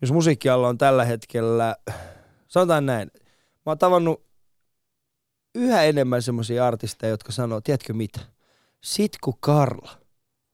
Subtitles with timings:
[0.00, 1.76] jos musiikkialla on tällä hetkellä,
[2.48, 3.10] sanotaan näin,
[3.66, 4.22] mä oon tavannut
[5.54, 8.20] yhä enemmän semmoisia artisteja, jotka sanoo, tiedätkö mitä,
[8.80, 9.90] sit kun Karla,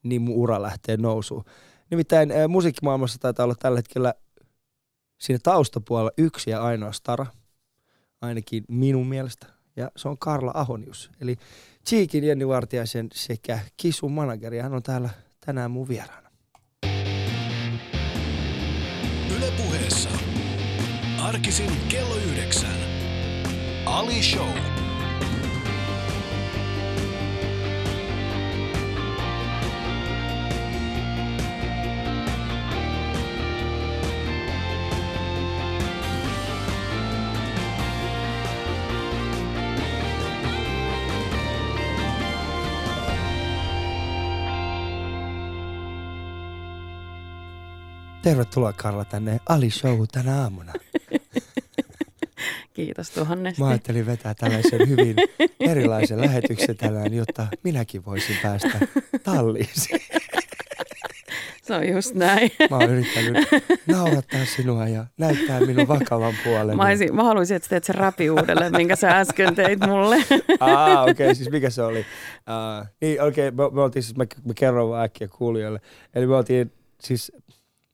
[0.03, 1.45] niin mun ura lähtee nousuun.
[1.91, 4.15] Nimittäin äh, musiikkimaailmassa taitaa olla tällä hetkellä
[5.19, 7.27] siinä taustapuolella yksi ja ainoa stara,
[8.21, 11.11] ainakin minun mielestä, ja se on Karla Ahonius.
[11.21, 11.37] Eli
[11.89, 15.11] Cheekin Jenni Vartiaisen sekä Kisun manageri, hän on täällä
[15.47, 16.26] tänään mun vieraana.
[21.23, 22.77] Arkisin kello yhdeksän.
[23.87, 24.49] Ali Show.
[48.23, 50.73] Tervetuloa Karla tänne Ali Show tänä aamuna.
[52.77, 53.63] Kiitos tuhannesti.
[53.63, 55.17] Mä ajattelin vetää tällaisen hyvin
[55.61, 58.81] erilaisen lähetyksen tänään, jotta minäkin voisin päästä
[59.23, 59.69] talliin.
[61.63, 62.51] Se on just näin.
[62.71, 63.49] Mä oon yrittänyt
[63.87, 66.77] naurattaa sinua ja näyttää minun vakavan puolen.
[66.77, 70.17] Mä, olisin, mä haluaisin, että teet sen rapi uudelleen, minkä sä äsken teit mulle.
[70.61, 71.99] Ah, okei, okay, siis mikä se oli?
[72.01, 75.81] Uh, niin, okei, okay, me, me oltiin siis, mä, mä kerron vaan äkkiä kuulijoille.
[76.15, 77.33] Eli me oltiin siis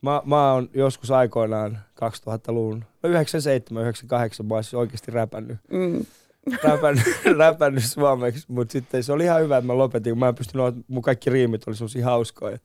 [0.02, 5.58] Mä, mä oon joskus aikoinaan 2000-luvun, no 97, 98 mä oon siis oikeasti räpännyt.
[5.70, 6.04] Mm.
[6.64, 7.04] räpännyt,
[7.38, 11.02] räpännyt suomeksi, mutta sitten se oli ihan hyvä, että mä lopetin, mä en pystynyt, mun
[11.02, 12.58] kaikki riimit oli semmosia hauskoja.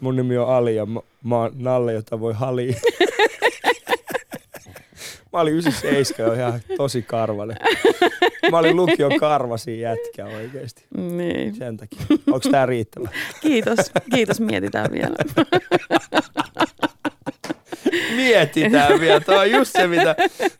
[0.00, 2.76] Mun nimi on Ali ja mä, mä oon Nalle, jota voi hali.
[5.32, 7.56] mä olin 97 jo ihan tosi karvanen.
[8.50, 10.84] Mä olin lukion karvasi jätkä oikeesti.
[10.96, 11.54] Niin.
[11.54, 12.00] Sen takia.
[12.10, 13.08] Onko tää riittävä?
[13.40, 13.78] Kiitos.
[14.14, 15.16] Kiitos, mietitään vielä.
[18.24, 19.20] mietitään vielä.
[19.20, 20.16] Tuo on just se, mitä,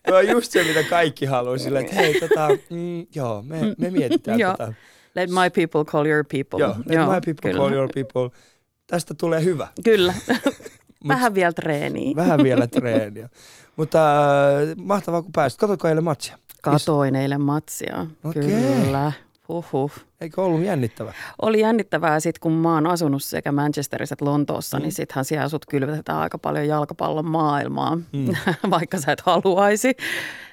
[0.09, 1.59] tuo on just se, mitä kaikki haluaa.
[1.59, 4.53] Sillä, että hei, tota, mm, joo, me, me mietitään joo.
[4.53, 4.73] tota.
[5.15, 6.61] Let my people call your people.
[6.67, 7.63] Joo, let joo, my people kyllä.
[7.63, 8.39] call your people.
[8.87, 9.69] Tästä tulee hyvä.
[9.85, 10.15] Kyllä.
[11.09, 12.17] Vähän vielä treeniä.
[12.17, 13.29] Vähän vielä treeniä.
[13.77, 15.59] Mutta äh, mahtavaa, kun pääsit.
[15.59, 16.39] Katsoitko eilen matsia?
[16.63, 18.07] Katoin eilen matsia.
[18.25, 18.43] Okay.
[18.43, 19.13] Kyllä.
[19.49, 19.93] Huhhuh.
[20.25, 21.15] Eikö ollut jännittävää?
[21.43, 24.85] Oli jännittävää sitten, kun mä oon asunut sekä Manchesterissa että Lontoossa, niin mm.
[24.85, 28.29] niin sittenhän siellä sut kylvetetään aika paljon jalkapallon maailmaa, mm.
[28.71, 29.93] vaikka sä et haluaisi.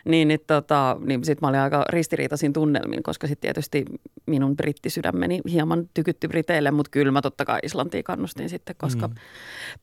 [0.05, 3.85] Niin, niin, tota, niin sitten mä olin aika ristiriitaisin tunnelmin, koska sitten tietysti
[4.25, 9.15] minun brittisydämeni hieman tykytti Briteille, mutta kyllä mä totta kai Islantiin kannustin sitten, koska mm.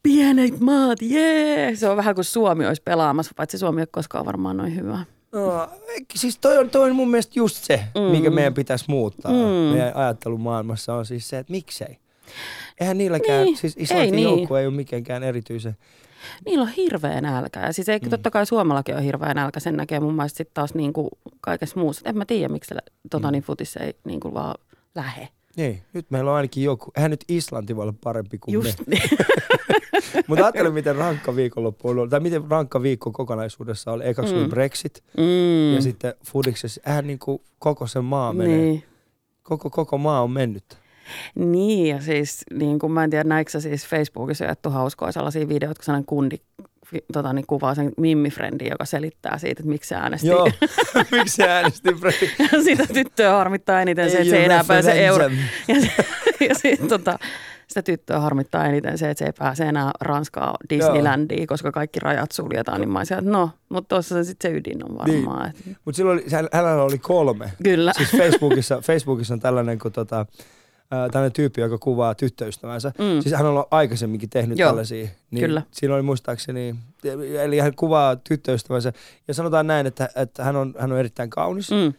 [0.03, 1.75] pienet maat, jee!
[1.75, 4.99] Se on vähän kuin Suomi olisi pelaamassa, paitsi Suomi ei ole koskaan varmaan noin hyvä.
[5.31, 5.69] No,
[6.15, 8.01] siis toi on, toi on mun mielestä just se, mm.
[8.01, 9.31] mikä meidän pitäisi muuttaa.
[9.31, 9.37] Mm.
[9.77, 11.97] Meidän ajattelumaailmassa on siis se, että miksei.
[12.79, 14.39] Eihän niilläkään, niin, siis Islantin niin.
[14.59, 15.77] ei ole mitenkään erityisen.
[16.45, 17.59] Niillä on hirveä nälkä.
[17.59, 18.09] Ja siis ei, mm.
[18.09, 19.59] totta kai Suomellakin on hirveä nälkä.
[19.59, 21.09] Sen näkee mun mielestä sitten taas niin kuin
[21.41, 22.09] kaikessa muussa.
[22.09, 22.75] En mä tiedä, miksi
[23.11, 23.31] tota, mm.
[23.31, 24.55] niin futissa ei niin kuin vaan
[24.95, 25.29] lähe.
[25.59, 26.91] Niin, nyt meillä on ainakin joku.
[26.95, 28.85] Eihän nyt Islanti voi olla parempi kuin Just me.
[28.87, 29.09] Niin.
[30.27, 34.07] Mutta ajattelen, miten rankka viikonloppu on ollut, tai miten rankka viikko kokonaisuudessa oli.
[34.07, 34.39] Ekaksi mm.
[34.39, 35.75] oli Brexit, mm.
[35.75, 38.57] ja sitten Fudiksessa, eihän niin kuin koko sen maa menee.
[38.57, 38.83] Niin.
[39.43, 40.77] Koko, koko maa on mennyt.
[41.35, 45.79] Niin, ja siis niin kuin mä en tiedä, näikö siis Facebookissa jaettu hauskoja sellaisia videoita,
[45.79, 46.37] kun sellainen kundi
[47.13, 50.27] tota, niin kuvaa sen Mimmi-frendi, joka selittää siitä, että miksi se äänesti.
[50.27, 50.49] Joo,
[51.11, 51.89] miksi se äänesti
[52.63, 55.29] Sitä tyttöä harmittaa eniten se, että se ei enää pääse euro.
[55.67, 55.75] Ja,
[56.49, 57.19] ja sitten tota,
[57.69, 62.31] sitä tyttöä harmittaa eniten se, että se ei pääse enää Ranskaa Disneylandiin, koska kaikki rajat
[62.31, 62.81] suljetaan.
[62.81, 65.53] Niin mä olisin, että no, mutta tuossa se sitten se ydin on varmaan.
[65.65, 65.77] Niin.
[65.85, 66.21] Mutta silloin
[66.53, 67.51] hänellä oli kolme.
[67.63, 67.93] Kyllä.
[67.93, 70.25] Siis Facebookissa, Facebookissa on tällainen, kun tota,
[70.89, 72.91] tällainen tyyppi, joka kuvaa tyttöystävänsä.
[72.97, 73.21] Mm.
[73.21, 75.07] Siis hän on aikaisemminkin tehnyt Joo, tällaisia.
[75.31, 75.61] Niin kyllä.
[75.71, 76.75] Siinä oli muistaakseni,
[77.43, 78.93] eli hän kuvaa tyttöystävänsä
[79.27, 81.71] ja sanotaan näin, että, että hän, on, hän on erittäin kaunis.
[81.71, 81.93] Mm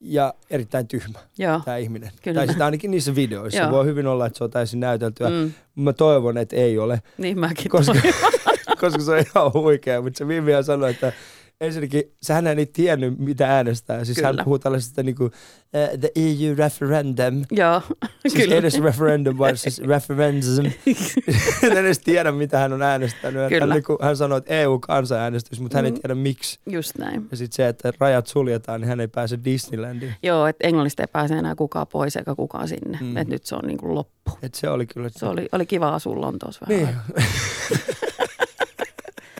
[0.00, 1.60] ja erittäin tyhmä Joo.
[1.64, 2.10] tämä ihminen.
[2.22, 2.34] Kyllä.
[2.34, 3.60] Tai sitä ainakin niissä videoissa.
[3.60, 3.70] Joo.
[3.70, 5.30] Voi hyvin olla, että se on täysin näyteltyä.
[5.30, 5.52] Mm.
[5.74, 7.02] Mä toivon, että ei ole.
[7.18, 7.94] Niin mäkin koska,
[8.80, 10.02] koska se on ihan huikea.
[10.02, 11.12] Mutta se Vivian sanoi, että
[11.60, 14.04] ensinnäkin, sehän ei tiennyt, mitä äänestää.
[14.04, 14.28] Siis kyllä.
[14.28, 17.44] hän puhuu tällaisesta niin kuin, uh, the EU referendum.
[17.50, 17.82] Joo,
[18.22, 18.54] siis kyllä.
[18.54, 20.72] Edes referendum, vaan siis referendum.
[21.62, 23.48] en edes tiedä, mitä hän on äänestänyt.
[23.48, 23.60] Kyllä.
[23.60, 25.78] Hän, niin kuin, hän sanoi, että EU-kansanäänestys, mutta mm.
[25.78, 26.00] hän ei mm.
[26.00, 26.58] tiedä miksi.
[26.66, 27.28] Just näin.
[27.30, 30.14] Ja sitten se, että rajat suljetaan, niin hän ei pääse Disneylandiin.
[30.22, 32.98] Joo, että Englannista ei pääse enää kukaan pois eikä kukaan sinne.
[33.00, 33.16] Mm.
[33.16, 34.30] Että nyt se on niin kuin loppu.
[34.42, 35.08] Et se oli kyllä.
[35.12, 36.84] Se oli, oli kiva asua Lontoossa vähän.
[36.84, 37.26] Niin.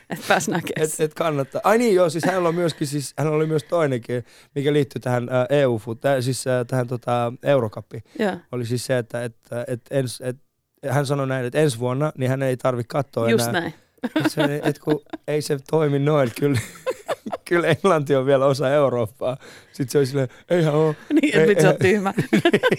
[0.11, 0.89] että pääsi näkemään.
[0.89, 1.61] Et, et kannattaa.
[1.65, 4.25] Ai niin joo, siis hänellä, on myöskin, siis, hänellä oli myös toinenkin,
[4.55, 8.03] mikä liittyy tähän eu äh, siis äh, tähän tota, Eurokappiin.
[8.21, 8.39] Yeah.
[8.53, 9.37] Oli siis se, että et,
[9.69, 10.37] et, ens, et,
[10.89, 13.61] hän sanoi näin, että ensi vuonna niin hän ei tarvitse katsoa Just enää.
[13.61, 13.75] näin
[14.29, 16.59] Se, et kun ei se toimi noin, kyllä,
[17.49, 19.37] kyllä Englanti on vielä osa Eurooppaa.
[19.73, 20.97] Sitten se oli silleen, eihän ole.
[21.23, 22.15] niin, että sä oot tyhmä.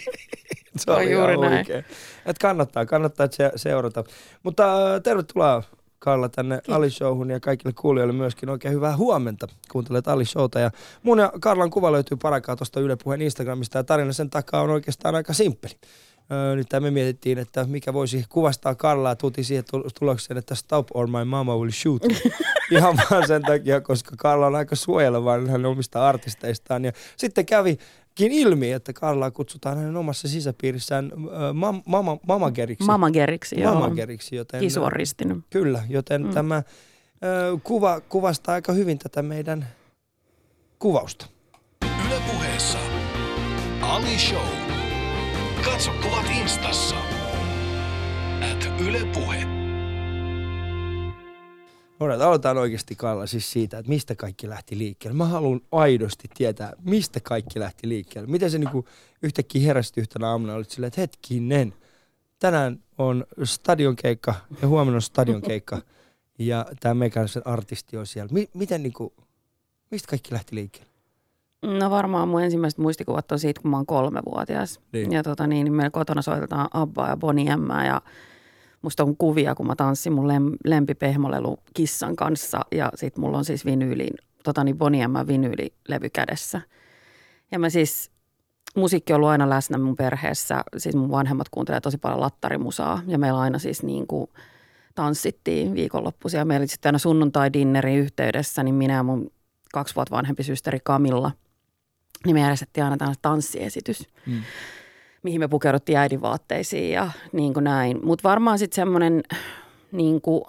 [0.77, 1.53] se oli On juuri näin.
[1.53, 1.85] oikein.
[2.25, 4.03] Et kannattaa, kannattaa se- seurata.
[4.43, 4.65] Mutta
[5.03, 5.63] tervetuloa
[5.99, 9.47] Karla tänne Ali Showhun ja kaikille kuulijoille myöskin oikein hyvää huomenta.
[9.71, 10.71] Kuuntelet Ali Showta ja
[11.03, 14.69] mun ja Karlan kuva löytyy parakaa tuosta Yle Puheen Instagramista ja tarina sen takaa on
[14.69, 15.73] oikeastaan aika simppeli.
[16.31, 20.87] Öö, nyt me mietittiin, että mikä voisi kuvastaa Karlaa, tuutiin siihen tul- tulokseen, että stop
[20.93, 22.31] or my mama will shoot me.
[22.77, 26.85] Ihan vaan sen takia, koska Karla on aika suojelevainen hänen omista artisteistaan.
[26.85, 27.85] Ja sitten kävikin
[28.19, 31.11] ilmi, että Karlaa kutsutaan hänen omassa sisäpiirissään
[31.53, 32.83] mam- mama, mamageriksi.
[32.83, 33.73] Mamageriksi, joo.
[33.73, 34.59] Mamageriksi, joten...
[34.59, 35.37] Kisu on ristinyt.
[35.49, 36.33] Kyllä, joten mm.
[36.33, 36.63] tämä
[37.23, 39.67] ö, kuva kuvastaa aika hyvin tätä meidän
[40.79, 41.25] kuvausta.
[42.07, 42.77] Yle puheessa
[43.81, 44.47] Ali Show.
[45.65, 46.95] Katso kuvat instassa.
[48.51, 49.56] At Yle Puhe.
[51.99, 55.17] Alright, aloitetaan oikeasti Kalla siis siitä, että mistä kaikki lähti liikkeelle.
[55.17, 58.31] Mä haluan aidosti tietää, mistä kaikki lähti liikkeelle.
[58.31, 58.85] Miten se niinku
[59.23, 61.73] yhtäkkiä heräsit yhtenä aamuna, olit silleen, että hetkinen,
[62.39, 65.81] tänään on stadionkeikka ja huomenna on stadionkeikka
[66.39, 68.33] ja tämä meikäläisen artisti on siellä.
[68.33, 69.13] Mi- miten niinku,
[69.91, 70.91] mistä kaikki lähti liikkeelle?
[71.61, 74.79] No varmaan mun ensimmäiset muistikuvat on siitä, kun mä oon kolmevuotias.
[74.93, 75.11] Niin.
[75.11, 78.01] Ja tota niin, niin meillä kotona soitetaan Abbaa ja Bonnie Emmää ja
[78.81, 83.45] musta on kuvia, kun mä tanssin mun lem, lempipehmolelu kissan kanssa ja sit mulla on
[83.45, 84.09] siis vinyyli,
[84.43, 86.61] tota niin Bonnie Emma vinyylilevy kädessä.
[87.51, 88.11] Ja mä siis,
[88.75, 93.17] musiikki on ollut aina läsnä mun perheessä, siis mun vanhemmat kuuntelee tosi paljon lattarimusaa ja
[93.17, 94.29] meillä aina siis niin kuin
[94.95, 96.45] tanssittiin viikonloppuisia.
[96.45, 99.31] Meillä oli sitten aina sunnuntai-dinnerin yhteydessä, niin minä ja mun
[99.73, 101.31] kaksi vuotta vanhempi systeri Kamilla,
[102.25, 104.41] niin me järjestettiin aina tanssiesitys, Mm.
[105.27, 107.99] Mihin me pukeuduttiin äidin vaatteisiin ja niin kuin näin.
[108.05, 109.23] Mutta varmaan sitten semmoinen
[109.91, 110.43] niin kuin,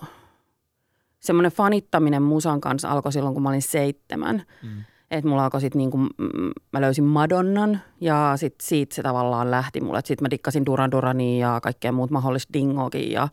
[1.21, 4.43] semmoinen fanittaminen musan kanssa alkoi silloin, kun mä olin seitsemän.
[4.63, 4.85] Mm.
[5.11, 9.81] Että mulla alkoi sitten niinku, mm, mä löysin Madonnan ja sitten siitä se tavallaan lähti
[9.81, 10.01] mulle.
[10.05, 13.29] Sitten mä dikkasin Duran Durania ja kaikkea muut mahdollista dingokin ja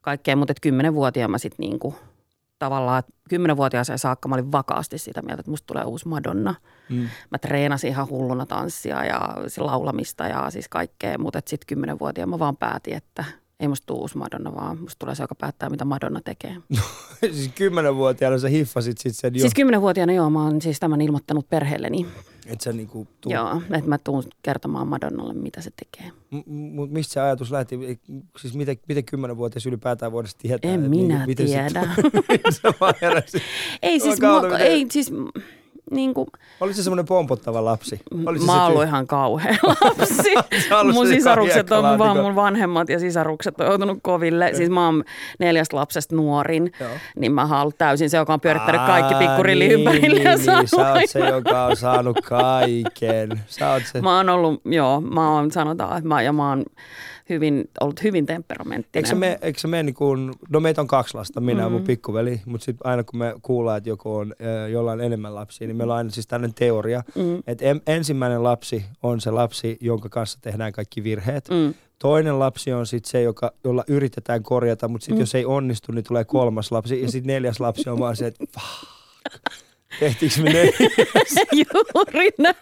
[0.00, 0.36] kaikkea.
[0.36, 1.94] Mutta kymmenenvuotiaana mä sitten niinku,
[2.58, 6.54] tavallaan, kymmenenvuotiaaseen saakka mä olin vakaasti sitä mieltä, että musta tulee uusi Madonna.
[6.88, 7.08] Mm.
[7.30, 9.20] Mä treenasin ihan hulluna tanssia ja
[9.58, 11.18] laulamista ja siis kaikkea.
[11.18, 13.24] Mutta sitten kymmenenvuotiaana mä vaan päätin, että
[13.60, 16.56] ei musta tule uusi Madonna, vaan musta tulee se, joka päättää, mitä Madonna tekee.
[17.20, 21.48] siis kymmenenvuotiaana sä hiffasit sit sen jo, Siis kymmenenvuotiaana joo, mä oon siis tämän ilmoittanut
[21.48, 22.06] perheelleni.
[22.46, 23.32] Että sä niinku tuu.
[23.32, 26.12] Joo, että mä tuun kertomaan Madonnalle, mitä se tekee.
[26.46, 28.00] Mutta mistä se ajatus lähti?
[28.38, 30.70] Siis miten, miten kymmenenvuotias ylipäätään voisi tietää?
[30.70, 31.80] En minä miten tiedä.
[32.50, 33.38] Se vaan heräsi.
[33.82, 35.12] ei siis, mua, miten- ei siis,
[35.90, 36.28] niin kuin,
[36.60, 38.00] Oli se semmoinen pompottava lapsi?
[38.26, 40.34] Oli se mä oon ollut ihan kauhea lapsi.
[40.92, 42.04] Mun se sisarukset on hiekkalaatikko.
[42.04, 44.50] vaan mun vanhemmat ja sisarukset on joutunut koville.
[44.54, 45.04] Siis mä oon
[45.38, 46.90] neljästä lapsesta nuorin, Joo.
[47.16, 50.24] niin mä oon ollut täysin se, joka on pyörittänyt kaikki Aa, pikkurilli niin, ympärille niin,
[50.24, 53.42] ja niin, Sä oot se, joka on saanut kaiken.
[53.46, 54.00] Sä oot se.
[54.00, 56.64] Mä oon ollut, joo, mä oon, sanotaan, että mä, ja mä oon
[57.28, 58.90] hyvin, ollut hyvin temperamenttinen.
[58.94, 61.68] Eikö se mene, eikö se mene niin kuin, no meitä on kaksi lasta, minä ja
[61.68, 61.86] mun Mm.
[61.86, 64.34] pikkuveli, mutta sitten aina kun me kuullaan, että joku on
[64.72, 68.84] jollain enemmän lapsia, niin meillä on aina siis tämmöinen teoria, Mm, että en, ensimmäinen lapsi
[69.02, 71.48] on se lapsi, jonka kanssa tehdään kaikki virheet.
[71.50, 71.74] mm.
[71.98, 75.22] Toinen lapsi on sitten se, joka, jolla yritetään korjata, mutta sitten Mm.
[75.22, 77.02] jos ei onnistu, niin tulee kolmas lapsi.
[77.02, 78.90] Ja sitten neljäs lapsi on vaan se, että fuck,
[80.00, 80.50] tehtiinkö me?
[81.52, 82.56] Juuri näin.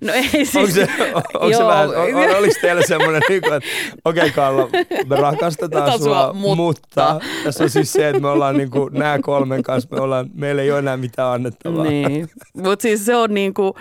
[0.00, 0.56] No ei siis.
[0.56, 3.68] Onko se, on, onko se vähän, on, on, oliko teillä semmoinen, niin kuin, että
[4.04, 4.68] okei okay, Kalla,
[5.06, 6.62] me rakastetaan Tätä sua, mutta.
[6.62, 7.20] mutta.
[7.44, 10.62] tässä on siis se, että me ollaan niin kuin, nämä kolmen kanssa, me ollaan, meillä
[10.62, 11.84] ei ole enää mitään annettavaa.
[11.84, 13.74] Niin, mutta siis se on niinku,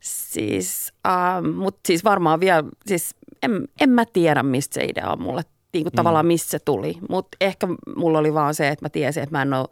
[0.00, 5.22] siis, äh, mutta siis varmaan vielä, siis en, en mä tiedä mistä se idea on
[5.22, 5.96] mulle, niinku Mm.
[5.96, 6.98] tavallaan mistä se tuli.
[7.08, 9.68] Mutta ehkä mulla oli vaan se, että mä tiesin, että mä en ole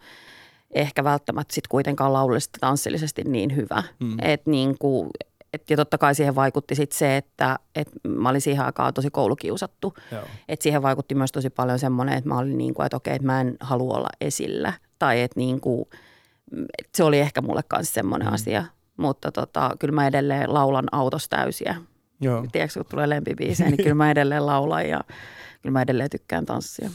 [0.73, 3.83] ehkä välttämättä sit kuitenkaan laullisesti tanssillisesti niin hyvä.
[4.01, 4.17] Mm.
[4.23, 5.11] Et niinku,
[5.53, 9.11] et, ja totta kai siihen vaikutti sit se, että et mä olin siihen aikaan tosi
[9.11, 9.95] koulukiusattu.
[10.13, 10.23] Joo.
[10.49, 13.27] Et siihen vaikutti myös tosi paljon semmoinen, että mä olin niin kuin, että okei, että
[13.27, 14.73] mä en halua olla esillä.
[14.99, 15.85] Tai että niin kuin,
[16.79, 18.35] et se oli ehkä mulle kanssa semmoinen mm.
[18.35, 18.65] asia.
[18.97, 21.77] Mutta tota, kyllä mä edelleen laulan autossa täysiä.
[22.21, 22.47] Joo.
[22.53, 25.01] Tiedätkö, kun tulee lempibiisejä, niin kyllä mä edelleen laulan ja
[25.63, 26.91] kyllä mä edelleen tykkään tanssia.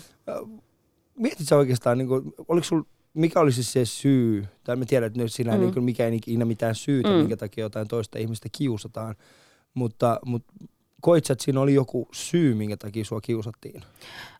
[1.16, 2.84] Mietit sä oikeastaan, niin kuin, oliko sul,
[3.18, 5.58] mikä olisi se syy, tai mä tiedän, että nyt siinä mm.
[5.58, 5.62] Mm.
[5.62, 7.16] niin kuin, mikä ei ikinä mitään syytä, mm.
[7.16, 9.16] Minkä takia jotain toista ihmistä kiusataan,
[9.74, 10.54] mutta, mutta
[11.02, 13.82] koit sä, että siinä oli joku syy, minkä takia sua kiusattiin?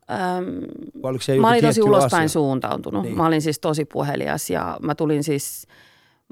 [0.10, 0.46] Öm,
[1.02, 2.34] Vai oliko se mä olin tosi ulospäin asia?
[2.34, 3.02] suuntautunut.
[3.02, 3.10] Niin.
[3.10, 3.18] Niin.
[3.18, 5.68] Mä olin siis tosi puhelias ja mä tulin siis,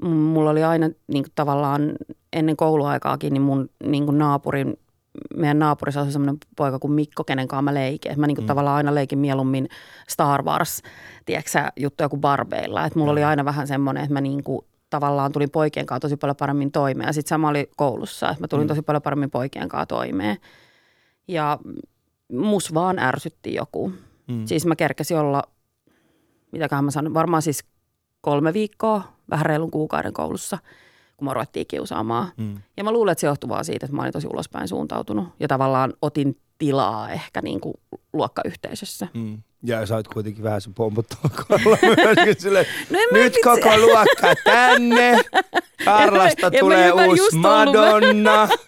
[0.02, 1.92] mulla oli aina niin kuin tavallaan
[2.32, 4.78] ennen kouluaikaakin, niin mun niin kuin naapurin
[5.36, 8.12] meidän naapurissa asui semmoinen poika kuin Mikko, kenen kanssa mä leikin.
[8.12, 8.46] Et mä niinku Mm.
[8.46, 9.68] tavallaan aina leikin mieluummin
[10.08, 10.82] Star Wars,
[11.26, 12.84] tiedätkö sä, juttuja kuin Barbeilla.
[12.86, 16.36] Että mulla oli aina vähän semmoinen, että mä niinku tavallaan tulin poikien kanssa tosi paljon
[16.36, 17.14] paremmin toimeen.
[17.14, 18.68] Sitten sama oli koulussa, että mä tulin Mm.
[18.68, 20.36] tosi paljon paremmin poikien kanssa toimeen.
[21.28, 21.58] Ja
[22.32, 23.92] mus vaan ärsytti joku.
[24.28, 24.46] Mm.
[24.46, 25.42] Siis mä kerkesin olla,
[26.52, 27.64] mitäköhän mä sanon, varmaan siis
[28.20, 30.58] kolme viikkoa, vähän reilun kuukauden koulussa,
[31.16, 32.28] kun mä ruvettiin kiusaamaan.
[32.36, 32.54] Mm.
[32.76, 35.48] Ja mä luulen, että se johtuu vaan siitä, että mä olin tosi ulospäin suuntautunut ja
[35.48, 37.74] tavallaan otin tilaa ehkä niin kuin
[38.12, 39.08] luokkayhteisössä.
[39.14, 39.38] Mm.
[39.62, 41.78] Ja sä oot kuitenkin vähän se pompottava Karla
[42.14, 45.20] myöskin silleen, No nyt vitsi- koko luokka tänne,
[45.84, 48.48] Karlasta tulee uusi Madonna.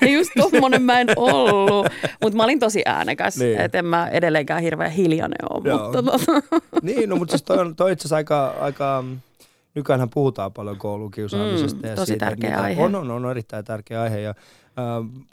[0.00, 1.86] Ja just tommonen mä en ollut,
[2.22, 3.60] mutta mä olin tosi äänekäs, Niin.
[3.60, 5.72] että en mä edelleenkään hirveän hiljainen ole.
[5.82, 6.18] Mutta tota,
[6.82, 9.04] niin, no mutta siis toi on, toi itse asiassa aika, aika
[9.74, 11.80] nykyäänhän puhutaan paljon koulukiusaamisesta.
[11.82, 12.82] Mm, ja tosi siitä, tärkeä aihe.
[12.82, 14.20] On, on, on, erittäin tärkeä aihe.
[14.20, 15.24] Ja, äh,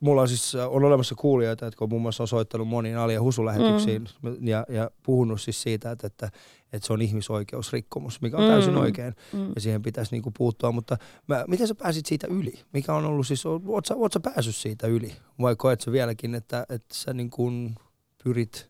[0.00, 4.08] mulla on siis on olemassa kuulijoita, jotka on muun muassa soittanut moniin Ali- ja Husu-lähetyksiin
[4.22, 4.48] mm.
[4.48, 6.30] ja, ja puhunut siis siitä, että, että,
[6.72, 8.80] että se on ihmisoikeusrikkomus, mikä on täysin Mm.
[8.80, 9.52] oikein mm.
[9.54, 10.72] ja siihen pitäisi niinku puuttua.
[10.72, 10.96] Mutta
[11.26, 12.54] mä, miten sä pääsit siitä yli?
[12.72, 15.12] Mikä on ollut siis, oot sä, oot sä päässyt siitä yli?
[15.40, 17.74] Vai koet sä vieläkin, että, että sä niin kuin
[18.24, 18.69] pyrit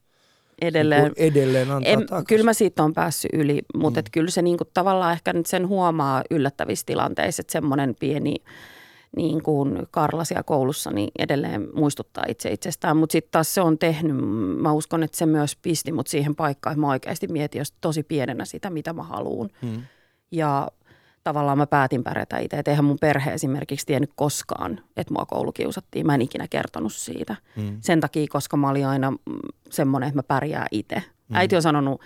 [0.60, 1.02] edelleen.
[1.02, 2.26] niinku edelleen antaa En, takaisin?
[2.26, 4.04] kyllä mä siitä on päässyt yli, mutta Mm.
[4.12, 8.34] kyllä se niinku tavallaan ehkä nyt sen huomaa yllättävissä tilanteissa, että semmoinen pieni
[9.16, 12.96] niin kuin Karla siellä koulussa niin edelleen muistuttaa itse itsestään.
[12.96, 14.16] Mutta sitten taas se on tehnyt,
[14.60, 18.02] mä uskon, että se myös pisti mut siihen paikkaan, että mä oikeasti mietin jos tosi
[18.02, 19.48] pienenä sitä, mitä mä haluan.
[19.62, 19.82] Mm.
[20.30, 20.68] Ja
[21.30, 22.58] tavallaan mä päätin pärjätä itse.
[22.58, 26.06] Et eihän mun perhe esimerkiksi tiennyt koskaan, että mua koulukiusattiin.
[26.06, 27.36] Mä en ikinä kertonut siitä.
[27.56, 27.78] Mm.
[27.80, 29.16] Sen takia, koska mä olin aina mm,
[29.70, 30.94] semmoinen, että mä pärjään itse.
[30.94, 31.02] Mm.
[31.28, 31.36] Mm.
[31.36, 32.00] Äiti on sanonut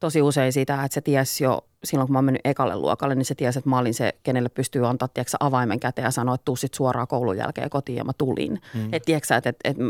[0.00, 3.24] tosi usein sitä, että se tiesi jo silloin, kun mä oon mennyt ekalle luokalle, niin
[3.24, 6.44] se tiesi, että mä olin se, kenelle pystyy antaa tiedätkö, avaimen käteen ja sanoa, että
[6.44, 8.60] tuu sit suoraan koulun jälkeen kotiin ja mä tulin.
[8.74, 8.80] Mm.
[8.80, 8.88] Mm.
[8.92, 9.82] Että tiedätkö, että, että, että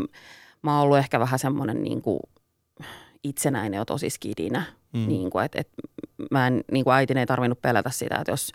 [0.61, 2.19] mä oon ollut ehkä vähän semmoinen niin kuin
[3.23, 4.63] itsenäinen jo tosi skidinä.
[4.93, 5.07] Mm.
[5.07, 5.73] Niin kuin, että, että
[6.31, 8.51] mä en, niin kuin äitin ei tarvinnut pelätä sitä, että jos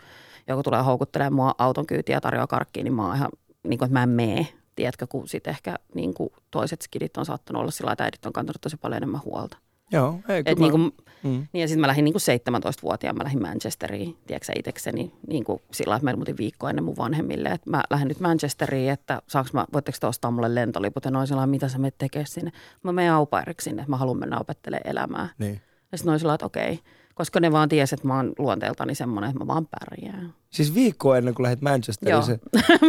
[0.47, 3.29] joku tulee houkuttelemaan mua auton kyytiä ja tarjoaa karkkiin, niin mä oon ihan,
[3.63, 4.47] niin kuin, että mä en mee.
[4.75, 8.33] Tiedätkö, kun sitten ehkä niin kuin toiset skidit on saattanut olla sillä että äidit on
[8.33, 9.57] kantanut tosi paljon enemmän huolta.
[9.91, 11.47] Joo, ei, Et kyllä niin mä- kuin, mm.
[11.53, 12.21] niin ja sitten mä lähdin niin kuin
[12.57, 16.69] 17-vuotiaana, mä lähdin Manchesteriin, tiedätkö sä itsekseni, niin kuin sillä lailla, että meillä muutin viikko
[16.69, 20.55] ennen mun vanhemmille, että mä lähden nyt Manchesteriin, että saaks mä, voitteko te ostaa mulle
[20.55, 22.51] lentoliput, ja noin lailla, mitä sä menet tekemään sinne.
[22.83, 25.29] Mä menen aupairiksi sinne, että mä haluan mennä opettelemaan elämää.
[25.37, 25.61] Niin.
[25.91, 26.79] Ja sitten noin lailla, että okei,
[27.15, 30.33] koska ne vaan tiesi, että mä oon luonteeltani semmoinen, että mä vaan pärjään.
[30.49, 32.23] Siis viikko ennen kuin lähdit Manchesteriin.
[32.23, 32.39] Se,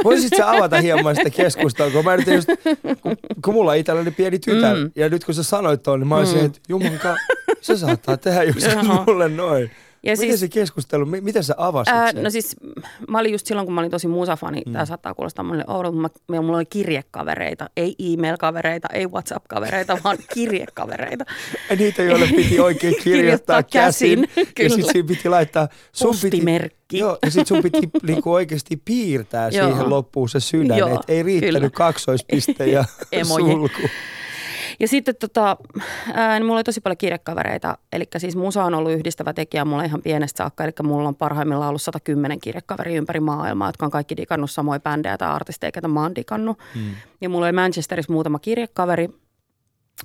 [0.04, 2.48] voisit sä avata hieman sitä keskustelua, kun mä just,
[3.02, 4.90] kun, kun mulla on itselläni pieni tytär, mm.
[4.96, 6.46] Ja nyt kun sä sanoit tuon, niin mä olisin, Mm.
[6.46, 7.16] että jumanka,
[7.64, 8.66] se saattaa tehdä just
[9.06, 9.71] mulle noin.
[10.02, 12.23] Ja Miten siis, se keskustelu, mi- miten sä avasit ää, sen?
[12.23, 12.56] no siis
[13.09, 14.71] mä olin just silloin, kun mä olin tosi musafani, Mm.
[14.71, 14.73] mm.
[14.73, 20.18] tämä saattaa kuulostaa monelle oudolta, mutta mä, mulla oli kirjekavereita, ei e-mail-kavereita, ei WhatsApp-kavereita, vaan
[20.35, 21.25] kirjekavereita.
[21.71, 24.21] Ja niitä, joille piti oikein kirjoittaa Kirjoittaa käsin.
[24.28, 24.76] käsin, Ja kyllä.
[24.76, 26.99] sit siinä piti laittaa, sun piti, Postimerkki.
[26.99, 31.73] joo, ja sit sun piti niinku oikeasti piirtää siihen loppuun se sydän, että ei riittänyt
[31.75, 33.44] kaksoispiste ja Emoji.
[33.44, 33.83] sulku.
[34.80, 35.56] Ja sitten tota,
[36.14, 39.84] ää, niin mulla oli tosi paljon kirjekavereita, eli siis musa on ollut yhdistävä tekijä mulle
[39.84, 44.16] ihan pienestä saakka, eli mulla on parhaimmillaan ollut 110 kirjekaveria ympäri maailmaa, jotka on kaikki
[44.16, 46.58] digannut samoja bändejä tai artisteja, ketä mä oon digannut.
[46.74, 46.94] Mm.
[47.20, 49.08] Ja mulla oli Manchesterissa muutama kirjekaveri,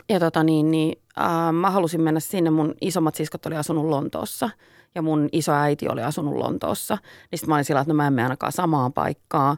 [0.09, 4.49] ja tota niin, niin ää, mä halusin mennä sinne, mun isommat siskot oli asunut Lontoossa,
[4.95, 6.97] ja mun iso äiti oli asunut Lontoossa.
[7.31, 9.57] Niin sitten mä olin sillä, että no mä en mene ainakaan samaan paikkaan.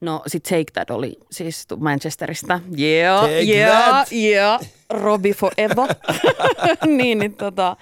[0.00, 2.60] No sit Take That oli siis Manchesterista.
[2.78, 4.12] Yeah, Take yeah, that.
[4.12, 4.60] yeah.
[4.90, 5.94] Robbie forever.
[6.86, 7.76] niin, niin tota,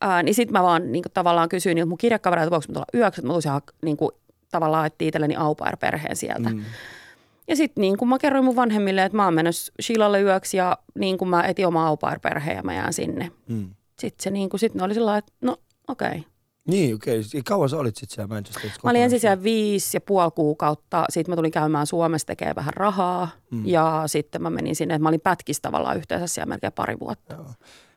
[0.00, 2.86] ää, niin sitten mä vaan niin kuin, tavallaan kysyin niiltä mun kirjakavereilta, voiko mä tulla
[2.94, 3.52] yöksi, että mä tulisin
[3.82, 4.10] niin kuin,
[4.50, 6.50] tavallaan etsiä itselleni au pair-perheen sieltä.
[6.50, 6.64] Mm.
[7.48, 10.78] Ja sitten niin kuin mä kerroin mun vanhemmille, että mä oon menossa Shilalle yöksi ja
[10.94, 13.30] niin kuin mä etin oma au pair-perheen ja mä jään sinne.
[13.48, 13.70] Mm.
[13.98, 15.56] Sitten se niin kuin, sit ne oli sillä että no
[15.88, 16.08] okei.
[16.08, 16.20] Okay.
[16.68, 17.18] Niin, okei.
[17.18, 17.42] Okay.
[17.44, 18.80] Kauan sä olit sitten siellä Manchesterissa?
[18.84, 21.04] Mä olin ensin siellä viisi ja puoli kuukautta.
[21.10, 23.28] Sitten mä tulin käymään Suomessa tekemään vähän rahaa.
[23.50, 23.66] Mm.
[23.66, 27.34] Ja sitten mä menin sinne, että mä olin pätkissä tavallaan yhteensä siellä melkein pari vuotta.
[27.34, 27.46] Joo.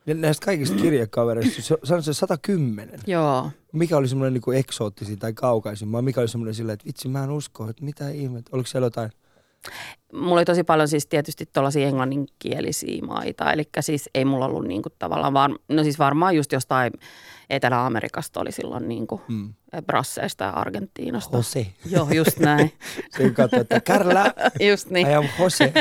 [0.06, 3.00] Ja näistä kaikista kirjekavereista, se, se on se 110.
[3.06, 3.50] Joo.
[3.72, 5.88] Mikä oli semmoinen niin eksoottisin tai kaukaisin?
[6.04, 8.50] Mikä oli semmoinen silleen, että vitsi mä en usko, että mitä ihmettä.
[8.52, 9.10] Oliko siellä jotain?
[10.12, 14.88] Mulla oli tosi paljon siis tietysti tuollaisia englanninkielisiä maita, eli siis ei mulla ollut niinku
[14.98, 16.92] tavallaan, var, no siis varmaan just jostain
[17.50, 19.54] Etelä-Amerikasta oli silloin niinku Mm.
[19.86, 21.36] Brasseista ja Argentiinasta.
[21.36, 21.66] Jose.
[21.90, 22.72] Joo, just näin.
[23.18, 24.24] Se katsoi, että Karla,
[24.60, 25.08] just niin.
[25.08, 25.72] I am Jose.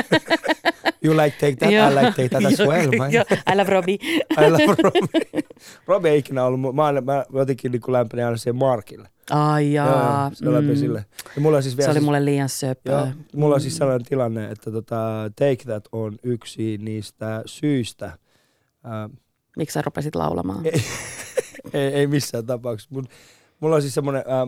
[1.04, 2.92] You like take that, I like take that as well.
[2.98, 3.12] man.
[3.14, 3.24] joo.
[3.54, 3.98] I love Robbie.
[4.46, 5.44] I love Robbie.
[5.88, 9.10] Robbie ei ikinä ollut, mä, mä jotenkin niin lämpenin aina siihen Markille.
[9.30, 10.32] Ai jaa.
[10.42, 10.76] joo, se mm.
[10.76, 11.06] sille.
[11.36, 12.94] Ja mulla siis vielä Se oli siis, mulle liian söpöä.
[12.94, 18.18] joo, mulla on siis sellainen tilanne, että tota, Take That on yksi niistä syistä,
[18.84, 19.10] ää,
[19.58, 20.64] Miksi sä rupesit laulamaan?
[21.74, 22.96] ei, ei, missään tapauksessa.
[22.96, 23.06] Mut,
[23.60, 24.48] mulla on siis semmoinen, ää,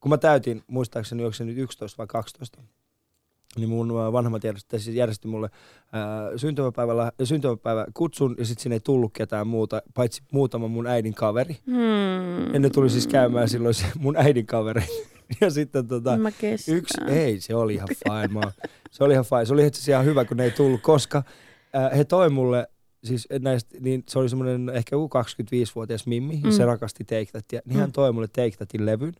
[0.00, 2.62] kun mä täytin, muistaakseni, onko se nyt 11 vai 12,
[3.56, 5.50] niin mun ää, vanhemmat järjesti, siis järjesti mulle
[5.92, 11.14] ää, syntymäpäivällä, syntymäpäivä kutsun ja sitten sinne ei tullut ketään muuta, paitsi muutama mun äidin
[11.14, 11.56] kaveri.
[11.66, 12.54] Hmm.
[12.54, 14.82] Ja ne tuli siis käymään silloin se mun äidin kaveri.
[15.40, 16.16] Ja sitten tota,
[16.68, 18.28] yksi, ei se oli ihan fine.
[18.28, 18.52] Mä,
[18.90, 19.44] se oli ihan fine.
[19.44, 21.22] Se oli itse asiassa ihan hyvä, kun ne ei tullut, koska
[21.76, 22.66] äh, he toi mulle,
[23.04, 26.50] siis näistä, niin se oli semmoinen ehkä joku 25-vuotias Mimmi, mm.
[26.50, 27.92] Se rakasti Take Thatia, niin hän Mm.
[27.92, 29.12] toi mulle Take Thatin levyn.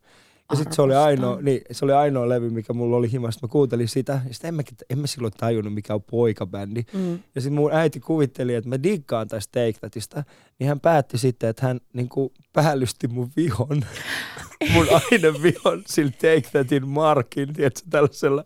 [0.50, 3.46] Ja sitten se oli ainoa, niin, se oli ainoa levy, mikä mulla oli himasta.
[3.46, 6.82] Mä kuuntelin sitä, ja sitten en, mä, en mä silloin tajunnut, mikä on poikabändi.
[6.92, 7.12] Mm.
[7.34, 10.24] Ja sitten mun äiti kuvitteli, että mä diggaan tästä Take Thatista,
[10.58, 13.82] niin hän päätti sitten, että hän niin kuin päällysti mun vihon,
[14.72, 18.44] mun ainevihon sillä Take Thatin markin, tiedätkö, tällaisella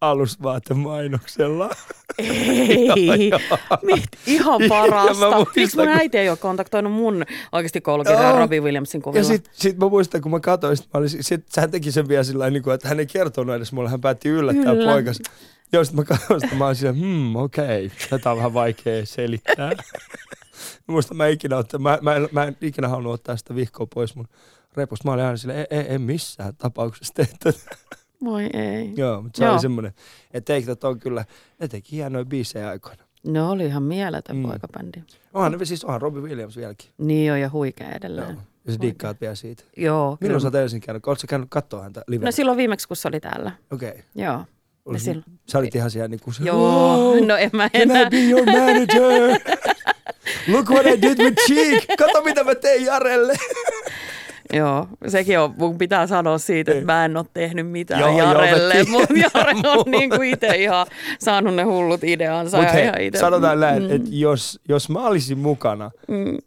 [0.00, 1.70] alusvaatemainoksella.
[2.18, 3.28] Ei.
[3.28, 3.40] Joo,
[3.82, 5.30] Mit, ihan Ja parasta.
[5.30, 8.38] muistan, Miksi mun äiti ei ole kontaktoinut mun oikeasti koulukirjaa Joo.
[8.38, 9.20] Robbie Williamsin kuvilla?
[9.20, 12.08] Ja sit, sit mä muistan, kun mä katsoin, sit mä olin, sit, hän teki sen
[12.08, 14.92] vielä sillä niin kuin, että hän ei kertonut edes mulle, hän päätti yllättää Kyllä.
[14.92, 15.22] poikas.
[15.72, 17.98] Joo, sit mä katsoin sitä, mä olin siellä, hmm, okei, okay.
[18.10, 19.72] tätä on vähän vaikea selittää.
[20.86, 24.16] Muista mä ikinä, otta, mä, mä, en, mä en ikinä halunnut ottaa sitä vihkoa pois
[24.16, 24.28] mun
[24.76, 25.08] repusta.
[25.08, 27.76] Mä olin aina silleen, ei, ei, ei missään tapauksessa tee tätä.
[28.24, 28.92] Voi ei.
[28.96, 29.52] Joo, mutta se Joo.
[29.52, 29.92] oli semmoinen,
[30.34, 31.24] että Take on kyllä,
[31.60, 33.02] ne teki hienoja biisejä aikoina.
[33.26, 34.42] Ne oli ihan mieletön Mm.
[34.42, 34.48] mm.
[34.48, 35.02] poikabändi.
[35.34, 36.90] Onhan ne siis, onhan Robbie Williams vieläkin.
[36.98, 38.28] Niin on ja huikea edelleen.
[38.30, 38.42] Joo.
[38.64, 39.64] Ja sä diggaat vielä siitä.
[39.76, 40.40] Joo, Milloin kyllä.
[40.40, 41.06] sä oot ensin käynyt?
[41.06, 42.28] Oletko sä käynyt katsoa häntä livenä?
[42.28, 43.52] No silloin viimeksi, kun se oli täällä.
[43.70, 43.90] Okei.
[43.90, 44.02] Okay.
[44.14, 44.44] Joo.
[44.92, 45.24] Ja silloin.
[45.48, 48.10] Sä olit ihan siellä niin kuin se, Joo, "Wow, no en mä Can I enää.
[48.10, 49.40] be your manager?
[50.52, 51.84] Look what I did with Cheek.
[51.98, 53.34] Kato mitä mä tein Jarelle.
[54.52, 58.18] Joo, sekin on, mun pitää sanoa siitä, että mä en ole tehnyt mitään Joo, joo,
[58.18, 58.72] joo, Jarelle.
[58.74, 58.90] tiedän.
[58.90, 60.86] Mun Jare on niin kuin itse ihan
[61.18, 62.56] saanut ne hullut ideansa.
[62.56, 63.18] Mut ja hei, ihan ite.
[63.18, 66.38] sanotaan näin, Mm, että jos, jos mä olisin mukana, mm, äh,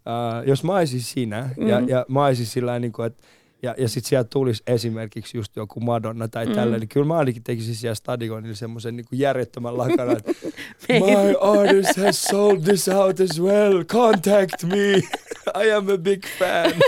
[0.46, 1.88] jos mä olisin sinä ja, Mm.
[1.88, 3.22] ja mä olisin sillä niin kuin, että
[3.62, 6.52] ja, ja sitten sieltä tulisi esimerkiksi just joku Madonna tai Mm.
[6.52, 10.32] tällainen, niin kyllä mä ainakin tekisin siellä stadionilla semmoisen niin järjettömän lakana, että
[10.88, 11.00] Ei.
[11.00, 14.92] My artist has sold this out as well, contact me,
[15.64, 16.72] I am a big fan.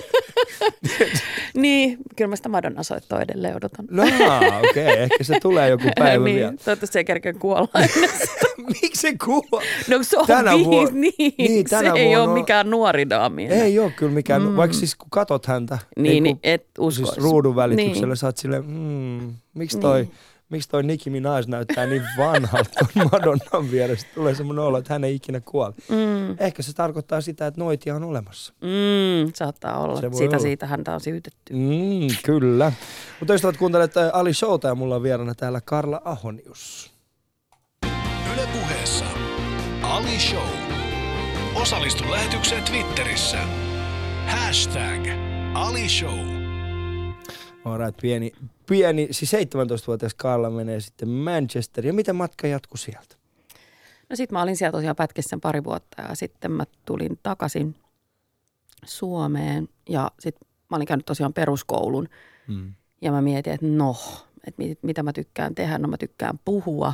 [1.55, 3.87] Niin, kyllä mä sitä Madonna soittoa edelleen odotan.
[3.91, 4.97] No okei, okay.
[5.03, 6.51] ehkä se tulee joku päivä niin, vielä.
[6.51, 7.69] toivottavasti se ei kerkeä kuolla.
[8.83, 9.63] Miksi se kuva?
[9.91, 12.71] No se on Tänä viis, vuonna- niin, niin, niin tänä se ei ole on- mikään
[12.71, 13.45] nuori daami.
[13.45, 13.59] enää.
[13.59, 14.57] Ei ole kyllä mikään, mm.
[14.57, 17.09] Vaikka siis kun katot häntä Niin, kun- niin et uskois.
[17.09, 18.17] siis ruudun välityksellä, Niin.
[18.17, 20.11] sä oot silleen, mm, miksi toi, Niin.
[20.49, 24.07] miksi toi Nicki Minaj näyttää niin vanhalta ton Madonnan vieressä.
[24.15, 25.75] Tulee semmoinen olo, että hän ei ikinä kuole.
[25.89, 28.53] Mm, Ehkä se tarkoittaa sitä, että noitia on olemassa.
[28.61, 30.01] mm, saattaa olla.
[30.01, 30.39] Se Siitä olla.
[30.43, 31.53] siitä häntä on syytetty.
[31.55, 32.73] Mm, kyllä.
[33.21, 36.94] Mutta ystävät kuuntelet Ali Showta ja mulla on vieraana täällä Karla Ahonius.
[39.95, 40.49] Ali Show.
[41.55, 43.39] Osallistu lähetykseen Twitterissä.
[44.27, 45.01] Hashtag
[45.55, 46.19] Ali Show.
[47.65, 48.33] Alright, pieni,
[48.69, 51.89] pieni, siis 17-vuotias Karla menee sitten Manchesteriin.
[51.89, 53.17] Ja miten matka jatkuu sieltä?
[54.11, 57.75] No sit mä olin siellä tosiaan pätkissä sen pari vuotta ja sitten mä tulin takaisin
[58.85, 60.37] Suomeen ja sit
[60.71, 62.09] mä olin käynyt tosiaan peruskoulun
[62.49, 62.75] Mm.
[63.01, 63.97] ja mä mietin, että no,
[64.47, 66.93] että mit, mitä mä tykkään tehdä, no mä tykkään puhua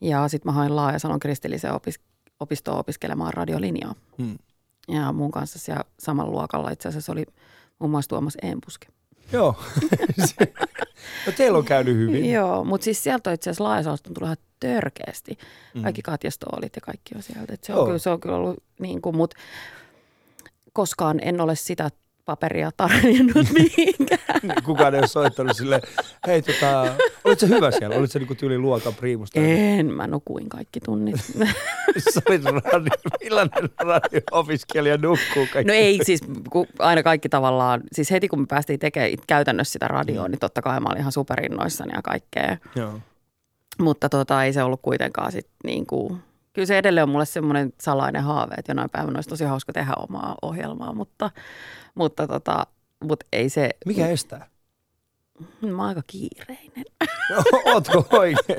[0.00, 2.00] ja sitten mä hain Laajasalon kristilliseen opis,
[2.40, 4.38] opistoon opiskelemaan radiolinjaa Mm.
[4.88, 7.24] ja mun kanssa siellä samalla luokalla itse asiassa oli
[7.78, 8.88] muun muassa Tuomas Eempuske.
[9.32, 9.54] Joo.
[11.26, 12.32] No teillä on käynyt hyvin.
[12.32, 15.38] Joo, mutta siis sieltä on itse asiassa Laajasalosta on tullut ihan törkeästi.
[15.74, 15.82] Mm.
[15.82, 17.54] Kaikki katjastoolit ja kaikki on sieltä.
[17.54, 17.80] Et se, Joo.
[17.80, 19.36] on kyllä, se on kyllä ollut niin kuin, mutta
[20.72, 21.90] koskaan en ole sitä
[22.24, 24.62] paperia tarvinnut mihinkään.
[24.64, 25.80] Kukaan ei ole soittanut sille,
[26.26, 26.94] hei tota,
[27.28, 27.96] olit se hyvä siellä?
[27.96, 29.30] Olit se niinku tyyli luokan priimus?
[29.30, 31.16] tai- en, mä nukuin kaikki tunnit.
[32.14, 32.90] Sä olit radio,
[33.24, 35.64] millainen radio-opiskelija nukkuu kaikki?
[35.64, 39.88] No ei siis, kun aina kaikki tavallaan, siis heti kun me päästiin tekemään käytännössä sitä
[39.88, 42.56] radioa, niin totta kai mä olin ihan superinnoissani ja kaikkea.
[42.74, 43.00] Joo.
[43.80, 46.18] Mutta tota, ei se ollut kuitenkaan sit niin kuin,
[46.52, 49.92] kyllä se edelleen on mulle semmoinen salainen haave, että jonain päivänä olisi tosi hauska tehdä
[50.08, 51.30] omaa ohjelmaa, mutta,
[51.94, 52.66] mutta, tota,
[53.04, 54.46] mutta ei se, Mikä estää?
[55.60, 56.84] Mä oon aika kiireinen,
[57.74, 58.58] Ootko oikein?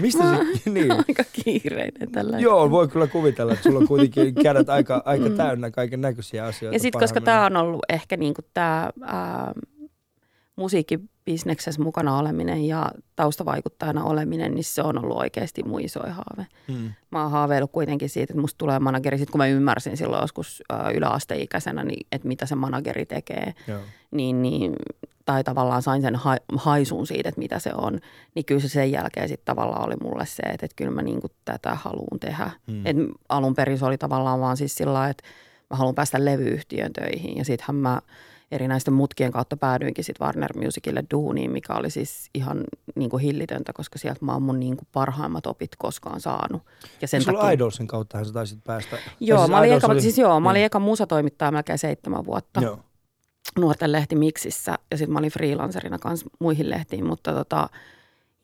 [0.00, 0.92] Mistä se, niin.
[0.92, 5.70] aika kiireinen tällä Joo, voi kyllä kuvitella, että sulla on kuitenkin kädet aika, aika täynnä
[5.70, 6.72] kaiken näköisiä asioita.
[6.72, 6.74] Mm.
[6.74, 8.90] Ja sitten koska tämä on ollut ehkä niinku tämä
[10.56, 16.46] musiikki bisneksessä mukana oleminen ja taustavaikuttajana oleminen, niin se on ollut oikeasti mun isoin haave.
[16.68, 16.90] Mm.
[17.10, 19.18] Mä oon haaveillut kuitenkin siitä, että musta tulee manageri.
[19.18, 23.80] Sitten kun mä ymmärsin silloin joskus ä, yläasteikäisenä, niin, että mitä se manageri tekee, Joo.
[24.10, 24.72] niin, niin,
[25.26, 28.00] tai tavallaan sain sen ha, haisun siitä, että mitä se on,
[28.34, 31.20] niin kyllä se sen jälkeen sitten tavallaan oli mulle se, että, että kyllä mä niin
[31.44, 32.50] tätä haluan tehdä.
[32.66, 32.86] Mm.
[32.86, 32.96] Et
[33.28, 35.24] alun perin se oli tavallaan vaan siis sillä että
[35.70, 38.00] mä haluan päästä levyyhtiön töihin ja sittenhän mä
[38.50, 43.72] erinäisten mutkien kautta päädyinkin sitten Warner Musicille duuniin, mikä oli siis ihan niin kuin hillitöntä,
[43.72, 46.62] koska sieltä mä oon mun niin kuin parhaimmat opit koskaan saanut.
[47.00, 48.98] Ja Sen Sulla Idolsin kauttahan sä taisit päästä.
[49.20, 50.66] Joo, siis mä olin, eka, siis joo, mä olin niin.
[50.66, 52.78] eka musatoimittaja melkein seitsemän vuotta Joo.
[53.58, 57.68] Nuorten lehti Miksissä ja sitten mä olin freelancerina kanssa muihin lehtiin, mutta tota,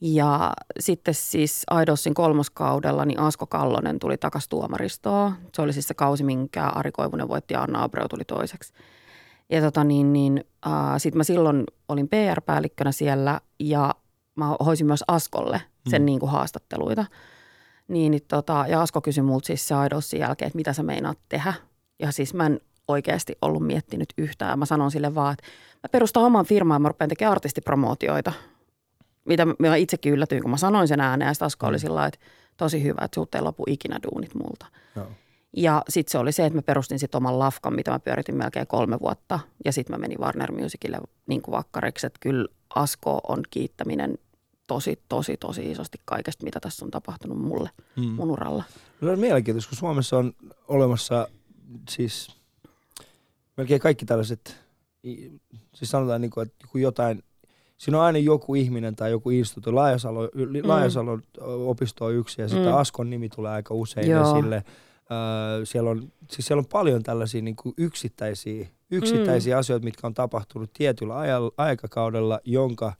[0.00, 5.32] ja sitten siis Idolsin kolmoskaudella niin Asko Kallonen tuli takaisin tuomaristoon.
[5.54, 8.72] Se oli siis se kausi, minkä Ari Koivunen voitti ja Anna Abreu tuli toiseksi.
[9.50, 13.94] Ja tota niin, niin äh, sitten mä silloin olin PR-päällikkönä siellä ja
[14.36, 16.06] mä hoisin myös Askolle sen Mm.
[16.06, 17.04] niin kuin haastatteluita.
[17.88, 21.18] Niin, niin tota, ja Asko kysyi multa siis se Idolsin jälkeen, että mitä sä meinaat
[21.28, 21.54] tehdä.
[22.00, 24.58] Ja siis mä en oikeasti ollut miettinyt yhtään.
[24.58, 25.44] Mä sanon sille vaan, että
[25.82, 28.32] mä perustan oman firman ja mä rupean tekemään artistipromootioita.
[29.24, 31.28] Mitä mä- itsekin yllätyin, kun mä sanoin sen ääneen.
[31.28, 32.20] Ja sitten Asko oli sillä lailla, että
[32.56, 34.66] tosi hyvä, että sulta ei lopu ikinä duunit multa.
[34.96, 35.06] Joo.
[35.56, 38.66] Ja sitten se oli se, että mä perustin sitten oman lafkan, mitä mä pyöritin melkein
[38.66, 39.40] kolme vuotta.
[39.64, 44.18] Ja sitten mä menin Warner Musicille niin kuin vakkariksi, että kyllä Asko on kiittäminen
[44.66, 48.02] tosi, tosi, tosi isosti kaikesta, mitä tässä on tapahtunut mulle Mm.
[48.04, 48.64] mun uralla.
[49.00, 50.32] No, se on mielenkiintoista, kun Suomessa on
[50.68, 51.28] olemassa
[51.90, 52.36] siis
[53.56, 54.56] melkein kaikki tällaiset,
[55.74, 57.22] siis sanotaan niin kuin, että jotain,
[57.78, 59.74] siinä on aina joku ihminen tai joku instituutio.
[59.74, 60.68] Laajasalo, mm.
[60.68, 61.22] Laajasalon
[61.66, 62.76] opisto on yksi ja sitten Mm.
[62.76, 64.38] Askon nimi tulee aika usein Joo.
[64.38, 64.64] esille.
[65.10, 69.58] Öö, siellä, on, siis siellä on paljon tällaisia niin kuin yksittäisiä, yksittäisiä mm.
[69.58, 72.92] asioita, mitkä on tapahtunut tietyllä ajalla, aikakaudella, jonka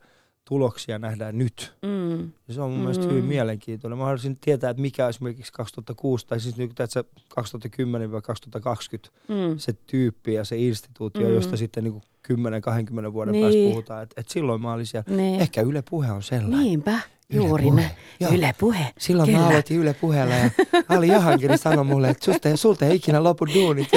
[0.45, 1.73] tuloksia nähdään nyt.
[1.81, 2.21] Mm.
[2.47, 2.83] Ja se on mun mm.
[2.83, 3.97] mielestä hyvin mielenkiintoinen.
[3.97, 7.03] Mä haluaisin tietää, että mikä esimerkiksi 2006 tai siis nyt tässä
[7.39, 9.57] 2010-2020 Mm.
[9.57, 11.33] se tyyppi ja se instituutio, Mm.
[11.35, 13.43] josta sitten niin 10-20 vuoden Niin.
[13.45, 14.03] päästä puhutaan.
[14.03, 15.15] Että et silloin mä olin siellä.
[15.15, 15.39] Niin.
[15.41, 16.59] Ehkä Yle Puhe on sellainen.
[16.59, 17.91] Niinpä, juuri Puhe.
[18.19, 18.31] Joo.
[18.33, 18.93] Yle puhe.
[18.99, 19.41] Silloin Kyllä.
[19.41, 20.49] mä aloitin Yle Puheella ja
[20.89, 23.87] Ali Jahankiri sanoi mulle, että susta, ei- sulta ei ikinä lopu duunit.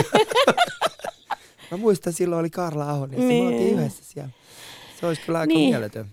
[1.71, 3.27] mä muistan, silloin oli Karla Ahonen, niin.
[3.29, 3.47] me Niin.
[3.47, 4.31] oltiin yhdessä siellä.
[5.01, 5.71] Se olisi kyllä aika Niin.
[5.71, 6.07] mieletön.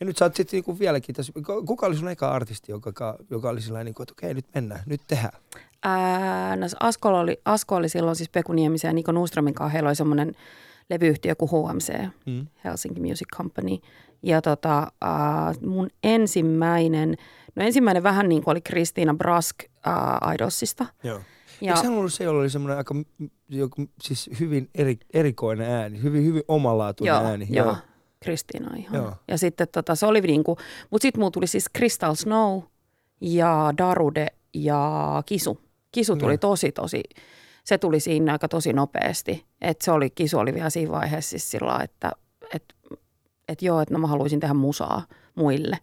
[0.00, 1.32] Ja nyt sä oot sitten niinku vieläkin tässä,
[1.66, 5.00] kuka oli sun eka artisti, joka, joka oli sellainen, niinku, että okei nyt mennään, nyt
[5.06, 5.32] tehdään.
[5.82, 9.72] Ää, no, Asko, oli, Asko oli silloin siis Peku Niemisen ja Niko Nuströmin kanssa.
[9.72, 10.32] Heillä oli semmoinen
[10.90, 11.92] levyyhtiö kuin HMC,
[12.26, 12.46] Mm.
[12.64, 13.78] Helsinki Music Company.
[14.22, 17.16] Ja tota, ää, mun ensimmäinen,
[17.56, 20.86] no ensimmäinen vähän niin kuin oli Kristiina Brask ää, Idolsista.
[21.04, 21.20] Joo.
[21.60, 22.94] Ja, Eikö hän ollut se, jolla oli semmoinen aika
[23.48, 27.46] joku, siis hyvin eri, erikoinen ääni, hyvin, hyvin omalaatuinen joo, ääni?
[27.50, 27.76] joo,
[28.22, 28.94] Kristiina ihan.
[28.94, 29.14] Joo.
[29.28, 30.58] Ja sitten tota, se oli niin kuin,
[30.90, 32.62] mutta sitten mulla tuli siis Crystal Snow
[33.20, 35.60] ja Darude ja Kisu.
[35.92, 36.38] Kisu tuli Joo.
[36.38, 37.02] tosi, tosi,
[37.64, 39.44] se tuli siinä aika tosi nopeasti.
[39.60, 42.12] Et se oli, Kisu oli vielä siinä vaiheessa siis sillä että
[42.54, 42.74] et,
[43.48, 45.02] et joo, että no mä haluaisin tehdä musaa
[45.34, 45.78] muille.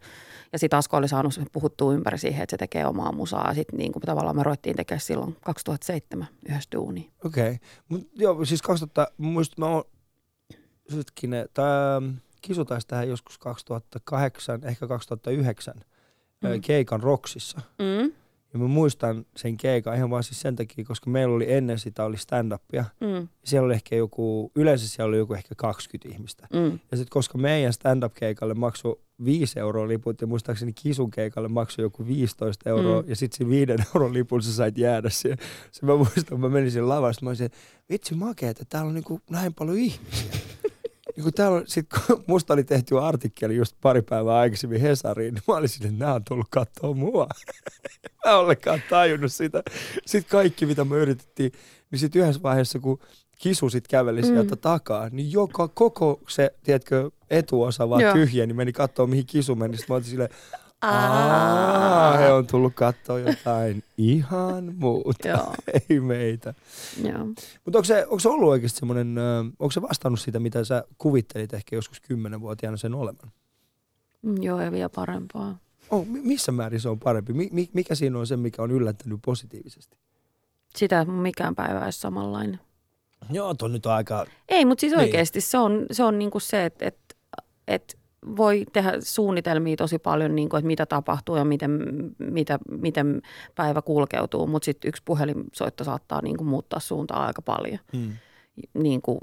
[0.52, 3.48] Ja sitten Asko oli saanut puhuttua ympäri siihen, että se tekee omaa musaa.
[3.48, 7.10] Ja sitten niin kuin tavallaan me ruvettiin tekemään silloin 2007 yhdessä duunia.
[7.24, 7.58] Okei.
[7.90, 8.04] Okay.
[8.14, 9.84] Joo, siis 2000, muistin, mä oon,
[10.96, 12.02] hetkinen, tää
[12.40, 15.74] kisu taisi tähän joskus 2008, ehkä 2009
[16.40, 16.60] mm.
[16.60, 17.60] Keikan Roksissa.
[17.78, 18.12] Mm,
[18.52, 22.04] Ja mä muistan sen keikan ihan vaan siis sen takia, koska meillä oli ennen sitä
[22.04, 22.84] oli stand-upia.
[23.00, 26.46] mm, Siellä oli ehkä joku, yleensä siellä oli joku ehkä 20 ihmistä.
[26.52, 26.78] mm.
[26.90, 32.06] Ja sitten koska meidän stand-up-keikalle maksoi 5 euroa liput ja muistaakseni kisun keikalle maksoi joku
[32.06, 33.08] 15 euroa Mm.
[33.08, 35.38] ja sitten siinä 5 euron lipulla sä sait jäädä siihen.
[35.72, 37.58] Se mä muistan, mä menin siihen lavasta, mä olisin, että
[37.90, 40.32] vitsi makeet, että täällä on niinku näin paljon ihmisiä.
[41.16, 45.42] Niin täällä on, sit kun musta oli tehty artikkeli just pari päivää aikaisemmin Hesariin, niin
[45.48, 47.26] mä olin sinne, että nämä on tullut katsoa mua.
[48.24, 49.62] mä en ollenkaan tajunnut sitä.
[50.06, 51.52] Sitten kaikki, mitä me yritettiin,
[51.90, 52.98] niin sitten yhdessä vaiheessa, kun
[53.38, 54.60] kisu sit käveli sieltä Mm.
[54.60, 58.12] takaa, niin joka, koko se, tiedätkö, etuosa vaan Joo.
[58.12, 59.76] tyhjä, niin meni katsoa, mihin kisu meni.
[59.76, 60.30] Sitten mä olin silleen,
[60.82, 62.16] Aa.
[62.16, 65.54] He on tullut katsoa jotain ihan muuta, Joo,
[65.90, 66.54] ei meitä.
[67.64, 69.14] Mutta onko se, onko se ollut oikeasti semmoinen,
[69.58, 73.32] onko se vastannut sitä, mitä sä kuvittelit ehkä joskus kymmenenvuotiaana sen olevan?
[74.22, 75.58] Mm, Joo, ja vielä parempaa.
[75.90, 77.32] Oh, mi- missä määrin se on parempi?
[77.32, 79.96] Mi- mi- mikä siinä on se, mikä on yllättänyt positiivisesti?
[80.76, 82.60] Sitä, että mikään päivä ei samanlainen.
[83.30, 84.26] Joo, tuo nyt on aika...
[84.48, 85.00] Ei, mutta siis Niin.
[85.00, 87.14] oikeasti se on, se on niinku se, että, että,
[87.68, 87.94] että
[88.36, 91.80] voi tehdä suunnitelmia tosi paljon, niinku, että mitä tapahtuu ja miten,
[92.18, 93.22] mitä, miten
[93.54, 98.12] päivä kulkeutuu, mutta sitten yksi puhelinsoitto saattaa niinku muuttaa suuntaa aika paljon, Hmm.
[98.74, 99.18] niinku,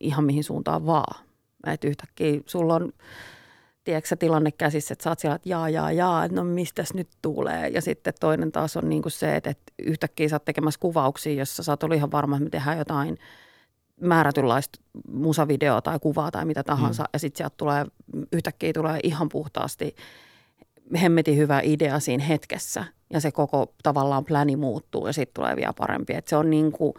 [0.00, 1.24] ihan mihin suuntaan vaan.
[1.66, 2.92] Että yhtäkkiä sulla on
[3.84, 7.08] tiedätkö, tilanne käsissä, että sä oot siellä, että jaa, jaa, jaa, että no mistäs nyt
[7.22, 7.68] tulee.
[7.68, 11.32] Ja sitten toinen taas on niin kuin se, että, että yhtäkkiä sä oot tekemässä kuvauksia,
[11.32, 13.18] jossa sä oot ollut ihan varma, että me tehdään jotain
[14.00, 14.80] määrätynlaista
[15.12, 17.02] musavideoa tai kuvaa tai mitä tahansa.
[17.02, 17.08] Mm.
[17.12, 17.86] Ja sitten sieltä tulee,
[18.32, 19.96] yhtäkkiä tulee ihan puhtaasti
[21.02, 22.84] hemmetin hyvä idea siinä hetkessä.
[23.12, 26.14] Ja se koko tavallaan pläni muuttuu ja sitten tulee vielä parempi.
[26.14, 26.94] Et se on niin kuin,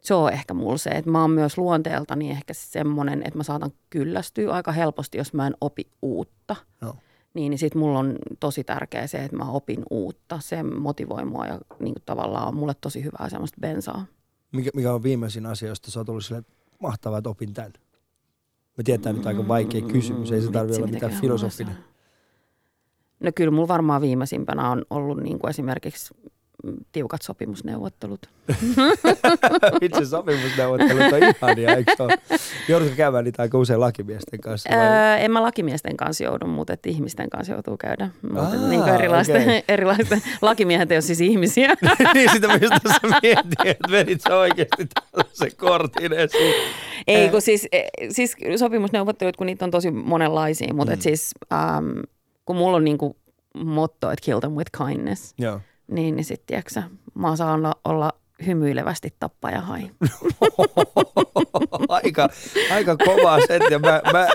[0.00, 3.70] se on ehkä mulla se, että mä oon myös luonteeltani ehkä semmoinen, että mä saatan
[3.90, 6.56] kyllästyä aika helposti, jos mä en opi uutta.
[6.80, 6.94] No.
[7.34, 10.38] Niin, niin sitten mulla on tosi tärkeä se, että mä opin uutta.
[10.42, 14.06] Se motivoi mua ja niin kuin tavallaan on mulle tosi hyvää semmoista bensaa.
[14.52, 17.72] Mikä, mikä on viimeisin asia, josta sä oot ollut silleen, että mahtavaa, että opin tämän?
[18.76, 21.76] Me tietää nyt aika vaikea kysymys, ei se tarvitse olla mitään filosofinen.
[23.20, 26.14] No kyllä mulla varmaan viimeisimpänä on ollut niin kuin esimerkiksi
[26.92, 28.20] tiukat sopimusneuvottelut.
[29.82, 32.18] Itse sopimusneuvottelut on ihania, eikö ole?
[32.68, 34.70] Joudutko käymään niitä aika usein lakimiesten kanssa?
[34.70, 34.86] Vai?
[34.86, 38.10] Öö, en mä lakimiesten kanssa joudu, mutta et ihmisten kanssa joutuu käydä.
[38.22, 39.64] Mutta Aa, niin kuin erilaisten, okei.
[39.74, 41.74] erilaisten, lakimiehet ei ole siis ihmisiä.
[42.14, 46.54] niin sitä myös tässä mietin, että vedit sä oikeasti tällaisen kortin esiin.
[47.06, 50.94] Ei, kun siis, eh, siis sopimusneuvottelut, kun niitä on tosi monenlaisia, mutta mm.
[50.94, 52.00] et siis ähm,
[52.44, 53.16] kun mulla on niinku
[53.54, 55.60] motto, että kill them with kindness, Joo.
[55.90, 56.82] Niin, niin sitten tiedätkö
[57.14, 58.12] mä saan olla, olla
[58.46, 59.80] hymyilevästi tappaja hai.
[61.88, 62.28] aika,
[62.72, 63.78] aika kovaa settiä.
[63.78, 64.28] Mä, mä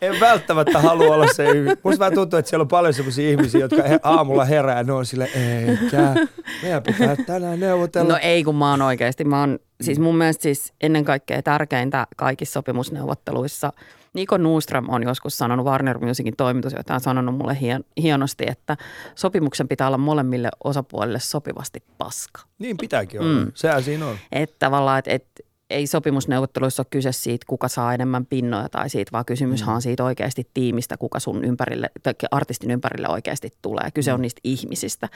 [0.00, 1.46] en välttämättä halua olla se.
[1.82, 4.92] Musta vähän tuntuu, että siellä on paljon sellaisia ihmisiä, jotka he, aamulla herää ja ne
[4.92, 6.14] on sille, eikä,
[6.62, 8.12] meidän pitää tänään neuvotella.
[8.12, 9.24] No ei, kun mä oon oikeasti.
[9.24, 13.72] Mä oon, siis mun mielestä siis ennen kaikkea tärkeintä kaikissa sopimusneuvotteluissa.
[14.14, 18.76] Niko Nuuström on joskus sanonut, Warner Musicin toimitusjohtaja on sanonut mulle hien, hienosti, että
[19.14, 22.40] sopimuksen pitää olla molemmille osapuolille sopivasti paska.
[22.58, 23.44] Niin pitääkin olla.
[23.44, 23.52] Mm.
[23.54, 24.16] Sehän siinä on.
[24.32, 29.12] Että tavallaan, että, että ei sopimusneuvotteluissa ole kyse siitä, kuka saa enemmän pinnoja tai siitä,
[29.12, 33.90] vaan kysymyshän on siitä oikeasti tiimistä, kuka sun ympärille, tai artistin ympärille oikeasti tulee.
[33.94, 35.08] Kyse on niistä ihmisistä,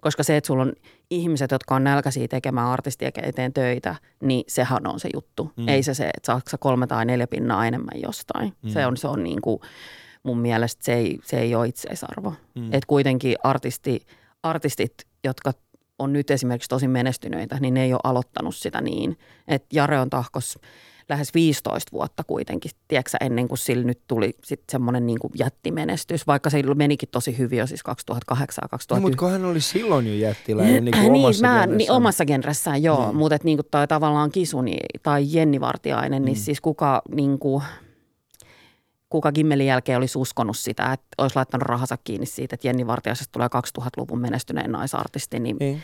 [0.00, 0.72] koska se, että sulla on
[1.10, 5.52] ihmiset, jotka on nälkäisiä tekemään artistien eteen töitä, niin sehän on se juttu.
[5.56, 5.68] Mm.
[5.68, 8.52] Ei se se, että saako sä kolme tai neljä pinnaa enemmän jostain.
[8.62, 8.70] Mm.
[8.70, 9.60] Se on, se on niin kuin,
[10.22, 12.34] mun mielestä se ei, se ei ole itseisarvo.
[12.54, 12.66] Mm.
[12.66, 14.06] Että kuitenkin artisti,
[14.42, 15.52] artistit, jotka
[15.98, 19.18] on nyt esimerkiksi tosi menestyneitä, niin ne ei ole aloittanut sitä niin.
[19.48, 20.58] Että Jare on tahkos
[21.08, 26.26] lähes 15 vuotta kuitenkin, tiedätkö, ennen kuin sillä nyt tuli sitten semmoinen niin kuin jättimenestys,
[26.26, 29.02] vaikka se menikin tosi hyvin jo siis 2008 ja No, 2009.
[29.02, 31.78] mutta kun hän oli silloin jo jättiläinen niin kuin niin, omassa mä, genressään.
[31.78, 32.96] niin, omassa genressään, joo.
[32.98, 33.06] Niin.
[33.08, 33.16] Niin.
[33.16, 36.40] Mutta niin kuin toi tavallaan Kisuni tai Jenni Vartiainen, niin Mm.
[36.42, 37.62] siis kuka, niin kuin,
[39.10, 43.32] kuka Gimmelin jälkeen olisi uskonut sitä, että olisi laittanut rahansa kiinni siitä, että Jenni Vartiaisesta
[43.32, 43.48] tulee
[43.80, 45.82] 2000-luvun menestyneen naisartisti, niin, niin.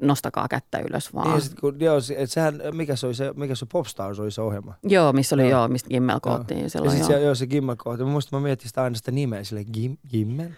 [0.00, 1.26] Nostakaa kättä ylös vaan.
[1.26, 4.30] Niin, ja sit, kun, joo, et sehän, mikä se oli se, mikä se Popstars oli
[4.30, 4.74] se ohjelma.
[4.82, 5.50] Joo, missä oli Joo.
[5.50, 6.20] joo, mistä Gimmel Joo.
[6.20, 6.90] koottiin Ja silloin.
[6.90, 7.20] sitten joo.
[7.20, 8.04] se, joo, se Gimmel kohta.
[8.04, 10.48] Mä muistan, mä mietin sitä aina sitä nimeä sille Gim, Gimmel.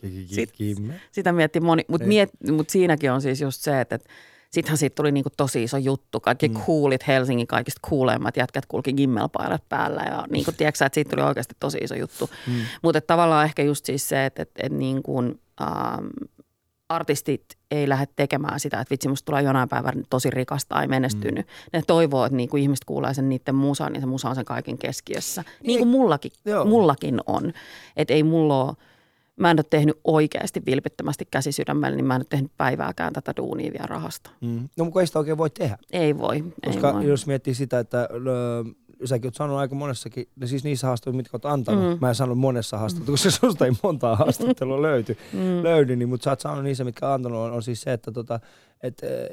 [0.00, 0.96] Gi- gi- Sit- Gimmel.
[1.12, 2.08] Sitä mietti moni, mutta Niin.
[2.08, 4.08] miet, mut siinäkin on siis just se, että, että
[4.50, 6.20] sittenhän siitä tuli niinku tosi iso juttu.
[6.20, 6.54] Kaikki mm.
[6.54, 11.22] coolit Helsingin kaikista cooleimmat jätkät kulki gimmelpaidat päällä ja niin kuin tiedätkö, että siitä tuli
[11.22, 12.30] oikeasti tosi iso juttu.
[12.46, 12.54] Mm.
[12.82, 16.06] Mutta tavallaan ehkä just siis se, että, että, että niin kuin, ähm,
[16.88, 21.46] artistit ei lähde tekemään sitä, että vitsi, musta tulee jonain päivänä tosi rikas tai menestynyt.
[21.46, 21.52] Mm.
[21.72, 24.44] Ne toivoo, että niin kuin ihmiset kuulee sen niiden musan, niin se musa on sen
[24.44, 25.44] kaiken keskiössä.
[25.66, 26.64] Niin kuin mullakin, Joo.
[26.64, 27.52] mullakin on.
[27.96, 28.74] Että ei mulla ole,
[29.36, 33.72] mä en ole tehnyt oikeasti vilpittömästi käsisydämellä, niin mä en ole tehnyt päivääkään tätä duunia
[33.72, 34.30] vielä rahasta.
[34.40, 34.68] Mm.
[34.76, 35.78] No, mutta ei sitä oikein voi tehdä.
[35.92, 37.06] Ei voi, Koska ei voi.
[37.06, 38.08] jos miettii sitä, että
[39.00, 41.98] ö, säkin oot sanonut aika monessakin, no siis niissä haastatteluissa, mitkä oot antanut, mm.
[42.00, 45.62] mä en sanonut monessa haastattelussa, koska susta ei montaa haastattelua löyty, mm.
[45.62, 48.12] löydy, niin, mutta sä oot sanonut niissä, mitkä oot antanut, on, on siis se, että
[48.12, 48.40] tota,
[48.82, 49.28] et, ö,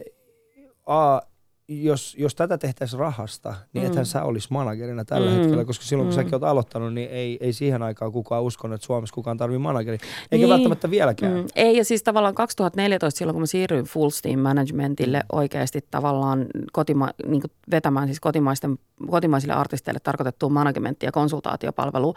[0.85, 1.19] a,
[1.67, 3.89] jos, jos tätä tehtäisiin rahasta, niin mm.
[3.89, 5.37] ethän sä olisi managerina tällä mm.
[5.37, 6.15] hetkellä, koska silloin kun mm.
[6.15, 9.97] säkin oot aloittanut, niin ei, ei siihen aikaan kukaan uskonut, että Suomessa kukaan tarvii manageri.
[10.31, 10.49] Eikä niin.
[10.49, 11.33] Välttämättä vieläkään.
[11.33, 16.45] Mm, ei, ja siis tavallaan 2014 silloin, kun mä siirryin Full Steam Managementille oikeasti tavallaan
[16.71, 22.13] kotima, niin vetämään siis kotimaisten, kotimaisille artisteille tarkoitettua managementti- ja konsultaatiopalvelu,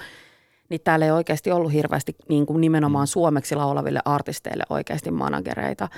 [0.68, 5.88] niin täällä ei oikeasti ollut hirveästi niin kuin nimenomaan suomeksi laulaville artisteille oikeasti managereita.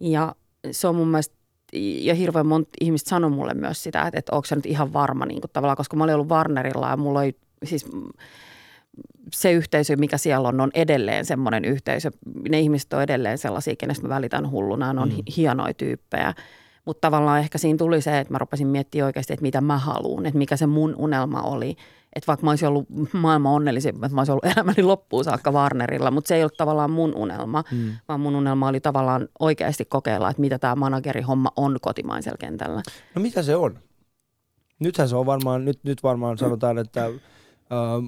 [0.00, 0.34] Ja
[0.70, 1.39] se on mun mielestä,
[1.72, 5.26] ja hirveän monta ihmistä sanoi mulle myös sitä, että, että onko se nyt ihan varma
[5.26, 7.86] niin kuin tavallaan, koska mä olin ollut Warnerilla ja mulla oli siis
[9.32, 12.10] se yhteisö, mikä siellä on, on edelleen semmoinen yhteisö.
[12.48, 15.22] Ne ihmiset on edelleen sellaisia, kenestä mä välitän hulluna, ne on mm.
[15.36, 16.34] hienoja tyyppejä.
[16.84, 20.26] Mutta tavallaan ehkä siinä tuli se, että mä rupesin miettimään oikeasti, että mitä mä haluan,
[20.26, 21.76] että mikä se mun unelma oli.
[22.16, 26.10] Että vaikka mä olisin ollut maailman onnellisin, että mä olisin ollut elämäni loppuun saakka Warnerilla,
[26.10, 27.92] mutta se ei ollut tavallaan mun unelma, mm.
[28.08, 32.82] vaan mun unelma oli tavallaan oikeasti kokeilla, että mitä tämä managerihomma on kotimaisella kentällä.
[33.14, 33.78] No mitä se on?
[34.78, 37.10] Nythän se on varmaan, nyt, nyt varmaan sanotaan, että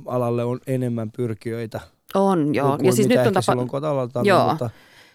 [0.06, 1.80] alalle on enemmän pyrkijöitä
[2.14, 2.76] On, joo.
[2.76, 3.42] kuin ja siis nyt on tapa...
[3.42, 4.20] silloin kotalalta.
[4.24, 4.48] Joo.
[4.48, 4.70] Mutta,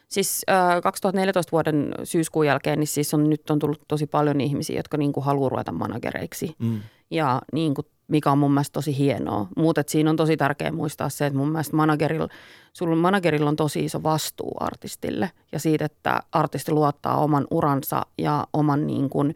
[0.08, 4.78] Siis äh, 2014 vuoden syyskuun jälkeen, niin siis on, nyt on tullut tosi paljon ihmisiä,
[4.78, 6.56] jotka niin kuin haluaa ruveta managereiksi.
[6.60, 6.80] mm,
[7.12, 9.48] Ja niin kuin, mikä on mun mielestä tosi hienoa.
[9.58, 12.28] Mutta siinä on tosi tärkeää muistaa se, että mun mielestä managerilla,
[12.74, 15.32] sulla managerilla on tosi iso vastuu artistille.
[15.52, 19.36] Ja siitä, että artisti luottaa oman uransa ja oman niin kuin,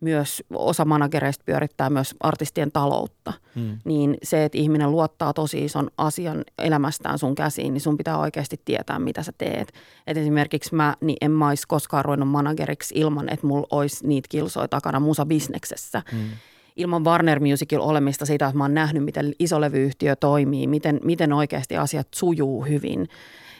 [0.00, 3.32] myös osa managereista pyörittää myös artistien taloutta.
[3.54, 3.78] mm.
[3.84, 8.60] Niin se, että ihminen luottaa tosi ison asian elämästään sun käsiin, niin sun pitää oikeasti
[8.64, 9.72] tietää, mitä sä teet.
[10.06, 14.28] Et esimerkiksi mä, niin en mä olisi koskaan ruvennut manageriksi ilman, että mulla olisi niitä
[14.28, 16.28] kilsoja takana musabisneksessä Mm.
[16.76, 21.76] Ilman Warner Musicil olemista siitä, että mä oon nähnyt, miten isolevyyhtiö toimii, miten, miten oikeasti
[21.76, 23.08] asiat sujuu hyvin.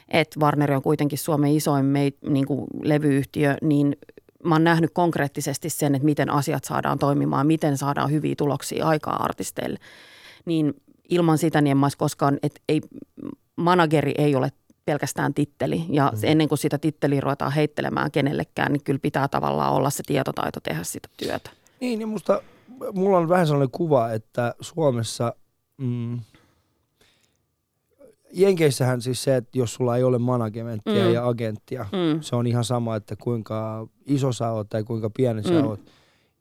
[0.09, 3.97] Et Warner on kuitenkin Suomen isoin mei, niin kuin levyyhtiö, niin
[4.45, 9.25] mä oon nähnyt konkreettisesti sen, että miten asiat saadaan toimimaan, miten saadaan hyviä tuloksia aikaa
[9.25, 9.79] artisteille.
[10.45, 10.75] Niin
[11.09, 12.81] ilman sitä niin en mä koskaan, että ei,
[13.57, 14.53] manageri ei ole
[14.85, 15.85] pelkästään titteli.
[15.89, 16.19] Ja mm.
[16.23, 20.85] ennen kuin sitä titteliä ruvetaan heittelemään kenellekään, niin kyllä pitää tavallaan olla se tietotaito tehdä
[20.85, 21.51] sitä työtä.
[21.81, 22.43] Niin, ja musta,
[22.95, 25.35] mulla on vähän sellainen kuva, että Suomessa,
[25.77, 26.21] mm,
[28.33, 31.13] Jenkeissähän siis se, että jos sulla ei ole managementtia Mm.
[31.15, 32.21] ja agenttia, Mm.
[32.21, 35.67] se on ihan sama, että kuinka iso sä oot tai kuinka pieni sä Mm.
[35.67, 35.81] oot,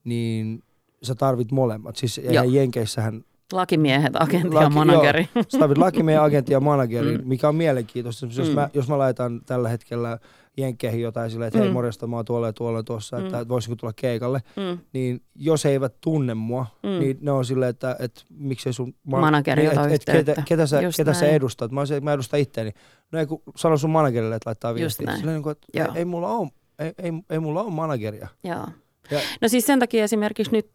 [0.03, 0.63] niin
[1.03, 1.95] sä tarvit molemmat.
[1.95, 5.29] Siis eihän Jenkeissähän Lakimiehet, agentti ja Laki- manageri.
[5.47, 7.27] Sä tarvit lakimiehen, agentin ja managerin, Mm.
[7.27, 8.25] mikä on mielenkiintoista.
[8.25, 8.55] Jos, Mm.
[8.55, 10.19] mä, jos mä laitan tällä hetkellä
[10.57, 11.73] jenkkeihin jotain silleen, että hei Mm.
[11.73, 13.25] morjesta, mä oon tuolla ja tuolla ja tuossa, Mm.
[13.25, 14.79] että voisinko tulla keikalle, Mm.
[14.93, 16.89] niin jos he eivät tunne mua, Mm.
[16.89, 18.93] niin ne on silleen, että, että miksei sun...
[19.03, 21.71] Manageri niin, et, et, ketä, ketä, sä, Just ketä sä edustat?
[21.71, 22.71] Mä, olisin, mä edustan itteeni.
[23.11, 25.15] No ei kun sano sun managerille, että laittaa viestiä.
[25.15, 25.91] Silleen, niin kuin, että ei, Joo.
[25.95, 28.27] ei, mulla ole, ei, ei, ei mulla ole manageria.
[28.43, 28.65] Joo.
[29.11, 30.67] Ja- No siis sen takia esimerkiksi nyt,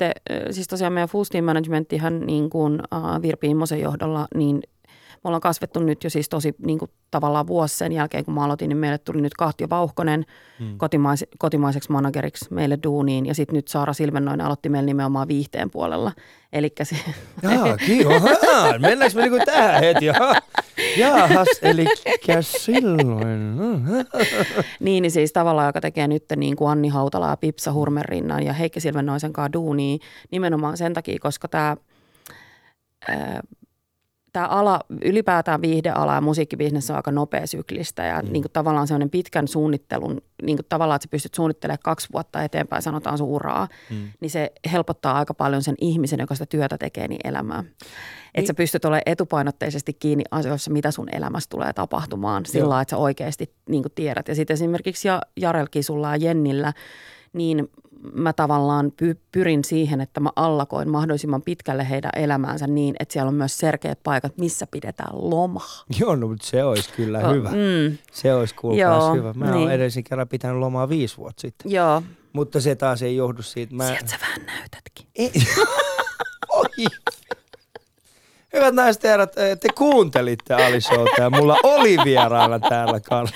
[0.50, 2.80] siis tosiaan meidän Full Steam Managementtihan niin kuin
[3.22, 4.62] Virpi Immosen johdolla, niin
[5.24, 8.44] me ollaan kasvettu nyt jo siis tosi niin kuin tavallaan vuosi sen jälkeen, kun mä
[8.44, 10.24] aloitin, niin meille tuli nyt Kahtio Vauhkonen
[10.58, 10.78] Hmm.
[10.78, 13.26] kotimais, kotimaiseksi manageriksi meille duuniin.
[13.26, 16.12] Ja sitten nyt Saara Silvennoinen aloitti meillä nimenomaan viihteen puolella.
[16.52, 16.96] Eli se,
[17.42, 17.52] Jaa.
[18.52, 20.04] Ahaa, Mennäänkö me niinku tähän heti?
[20.06, 20.34] Jaha.
[20.96, 21.84] Jaahas, eli
[22.40, 23.40] silloin.
[24.80, 28.52] Niin, niin siis tavallaan, joka tekee nyt niin kuin Anni Hautala ja Pipsa Hurmenrinnan ja
[28.52, 29.98] Heikki Silvennoisen kanssa duunia
[30.30, 31.76] nimenomaan sen takia, koska tämä,
[34.32, 38.32] tämä ala, ylipäätään viihdeala ja musiikkibisnes on aika nopea syklistä ja mm.
[38.32, 42.42] niin kuin tavallaan sellainen pitkän suunnittelun, niin kuin tavallaan, että sä pystyt suunnittelemaan kaksi vuotta
[42.44, 43.96] eteenpäin, sanotaan sun uraa, Mm.
[44.20, 47.64] niin se helpottaa aika paljon sen ihmisen, joka sitä työtä tekee, niin elämää.
[48.34, 52.90] Että sä pystyt olemaan etupainotteisesti kiinni asioissa, mitä sun elämässä tulee tapahtumaan, sillä lailla, että
[52.90, 54.28] sä oikeasti niin tiedät.
[54.28, 56.72] Ja sitten esimerkiksi Ja- Jarel Kisulla ja Jennillä,
[57.32, 57.70] niin
[58.14, 63.28] mä tavallaan py- pyrin siihen, että mä allakoin mahdollisimman pitkälle heidän elämäänsä niin, että siellä
[63.28, 65.84] on myös selkeät paikat, missä pidetään lomaa.
[66.00, 67.48] Joo, no, mutta se olisi kyllä hyvä.
[67.50, 69.32] Mm, Se olisi kuulkaas hyvä.
[69.32, 69.54] Mä niin.
[69.56, 71.72] oon edellisen kerran pitänyt lomaa viisi vuotta sitten.
[71.72, 73.74] joo, Mutta se taas ei johdu siitä.
[73.74, 73.86] Mä...
[73.86, 75.06] sieltä sä vähän näytätkin.
[75.16, 75.32] Ei.
[76.52, 76.86] Oi.
[78.60, 83.30] Hyvät naiset ja herrat, eh, te kuuntelitte Ali Showta ja mulla oli vieraana täällä Karla.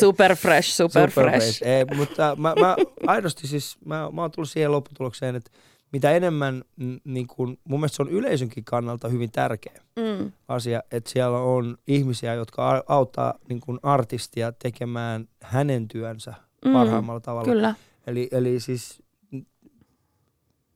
[0.00, 1.62] Super fresh, super, fresh.
[1.66, 5.50] Ei, mutta mä, mä aidosti siis, mä, mä oon tullut siihen lopputulokseen, että
[5.92, 10.82] mitä enemmän, mm, niin kun, mun mielestä se on yleisönkin kannalta hyvin tärkeä Mm, asia,
[10.92, 17.44] että siellä on ihmisiä, jotka auttaa niin kun artistia tekemään hänen työnsä Mm, parhaimmalla tavalla.
[17.52, 17.74] kyllä.
[18.06, 19.02] Eli, eli siis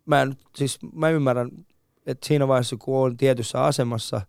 [0.06, 1.50] mä, nyt, siis mä ymmärrän,
[2.10, 4.20] että siinä vaiheessa kun on tietyssä asemassa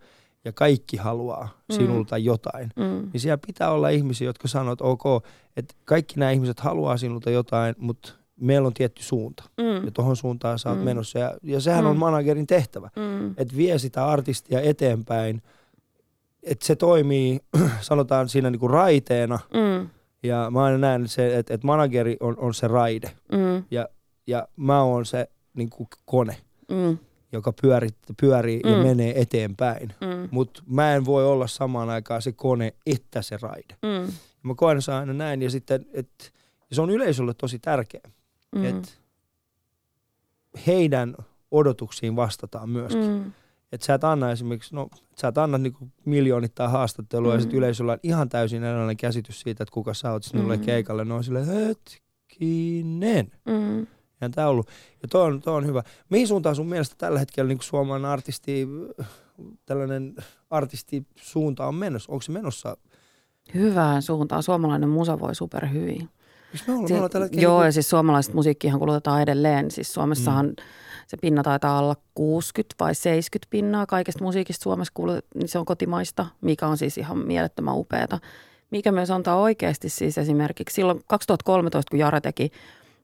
[0.45, 1.75] ja kaikki haluaa Mm.
[1.75, 5.03] sinulta jotain, Mm, niin siellä pitää olla ihmisiä, jotka sanoo, että ok,
[5.57, 9.43] että kaikki nämä ihmiset haluaa sinulta jotain, mutta meillä on tietty suunta.
[9.57, 10.85] mm, Ja tuohon suuntaan sä oot Mm.
[10.85, 11.19] menossa.
[11.19, 11.99] Ja, ja sehän on Mm.
[11.99, 15.41] managerin tehtävä, mm, että vie sitä artistia eteenpäin,
[16.43, 17.39] että se toimii,
[17.81, 19.39] sanotaan siinä niinku raiteena.
[19.53, 19.89] mm,
[20.23, 23.11] Ja mä aina näen, että, se, että, että manageri on, on se raide.
[23.31, 23.63] mm,
[24.27, 26.37] Ja mä oon se niinku kone,
[26.71, 26.97] mm,
[27.31, 27.89] joka pyörii,
[28.21, 28.83] pyörii ja Mm.
[28.87, 29.93] menee eteenpäin.
[30.01, 33.75] mm, Mutta mä en voi olla samaan aikaan se kone, että se raide.
[33.81, 34.11] mm,
[34.43, 36.09] Mä koen se aina näin ja sitten, et,
[36.69, 38.01] ja se on yleisölle tosi tärkeä,
[38.55, 38.89] mm, että
[40.67, 41.15] heidän
[41.51, 43.07] odotuksiin vastataan myöskin.
[43.11, 43.31] Mm.
[43.71, 44.89] Että sä et anna esimerkiksi, no
[45.21, 47.35] sä et anna niinku miljoonittain haastattelua mm.
[47.35, 50.57] ja sitten yleisöllä on ihan täysin erilainen käsitys siitä, että kuka sä oot sinulle.
[50.57, 50.63] Mm.
[50.63, 51.05] keikalle.
[51.05, 53.31] Ne on silleen, hetkinen.
[53.45, 53.87] mm.
[54.21, 54.67] Ja tää ollut.
[55.01, 55.83] Ja toi on, toi on hyvä.
[56.09, 58.67] Mihin suuntaan sun mielestä tällä hetkellä niin suomalainen artisti,
[59.65, 60.15] tällainen
[60.49, 62.11] artistisuunta on menossa?
[62.11, 62.77] Onko se menossa?
[63.53, 64.43] Hyvään suuntaan.
[64.43, 66.09] Suomalainen musa voi superhyvin.
[66.53, 69.21] Miksi me ollaan, me Si- ollaan tällä hetkellä Joo, niinku- ja siis suomalaista musiikkiahan kulutetaan
[69.21, 69.71] edelleen.
[69.71, 70.55] Siis Suomessahan mm.
[71.07, 75.65] se pinna taitaa olla 60 vai 70 pinnaa kaikesta musiikista Suomessa kuulutet, niin se on
[75.65, 78.19] kotimaista, mikä on siis ihan mielettömän upeata.
[78.71, 82.51] Mikä myös antaa oikeasti siis esimerkiksi silloin 2013, kun Jare teki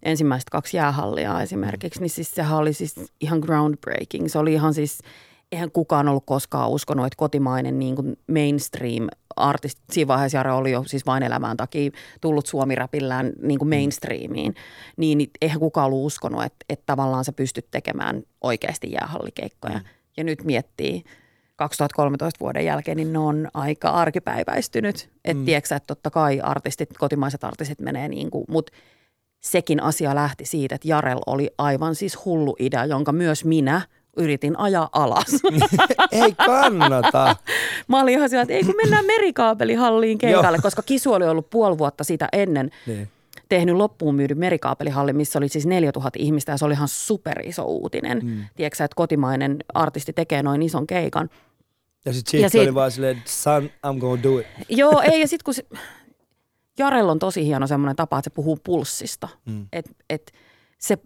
[0.06, 4.28] ensimmäiset kaksi jäähallia esimerkiksi, niin siis sehän oli siis ihan groundbreaking.
[4.28, 5.00] Se oli ihan siis,
[5.52, 10.72] eihän kukaan ollut koskaan uskonut, että kotimainen niin kuin mainstream artist, siinä vaiheessa Jare oli
[10.72, 11.92] jo siis vain elämään takia
[12.22, 14.56] tullut suomiräpillään niin kuin mainstreamiin,
[14.98, 19.82] niin eihän kukaan ollut uskonut, että, että tavallaan sä pystyt tekemään oikeasti jäähallikeikkoja.
[20.18, 21.04] Ja nyt miettii
[21.56, 25.10] 2013 vuoden jälkeen, niin ne on aika arkipäiväistynyt.
[25.26, 25.46] Että mm.
[25.46, 28.74] tiedätkö että totta kai artistit, kotimaiset artistit menee niin kuin, mutta
[29.46, 33.82] sekin asia lähti siitä, että Jarel oli aivan siis hullu idea, jonka myös minä
[34.18, 35.26] yritin ajaa alas.
[36.12, 37.36] Ei kannata.
[37.88, 41.78] Mä olin ihan sillä, että ei kun mennään merikaapelihalliin keikalle, koska Kisu oli ollut puoli
[41.78, 43.08] vuotta sitä ennen niin.
[43.50, 48.20] tehnyt loppuun myydyn merikaapelihalli, missä oli siis 4000 ihmistä ja se oli ihan superiso uutinen.
[48.24, 48.44] Mm.
[48.56, 51.30] Tiedätkö että kotimainen artisti tekee noin ison keikan.
[52.06, 54.48] Ja sitten siitä Ja sit- oli vaan silleen, son, I'm gonna do it.
[54.70, 55.80] Joo, ei ja sitten kun
[56.80, 59.28] Jarella on tosi hieno semmoinen tapa, että se puhuu pulssista.
[59.46, 59.68] Mm.
[59.74, 60.32] Että et
[60.78, 60.98] se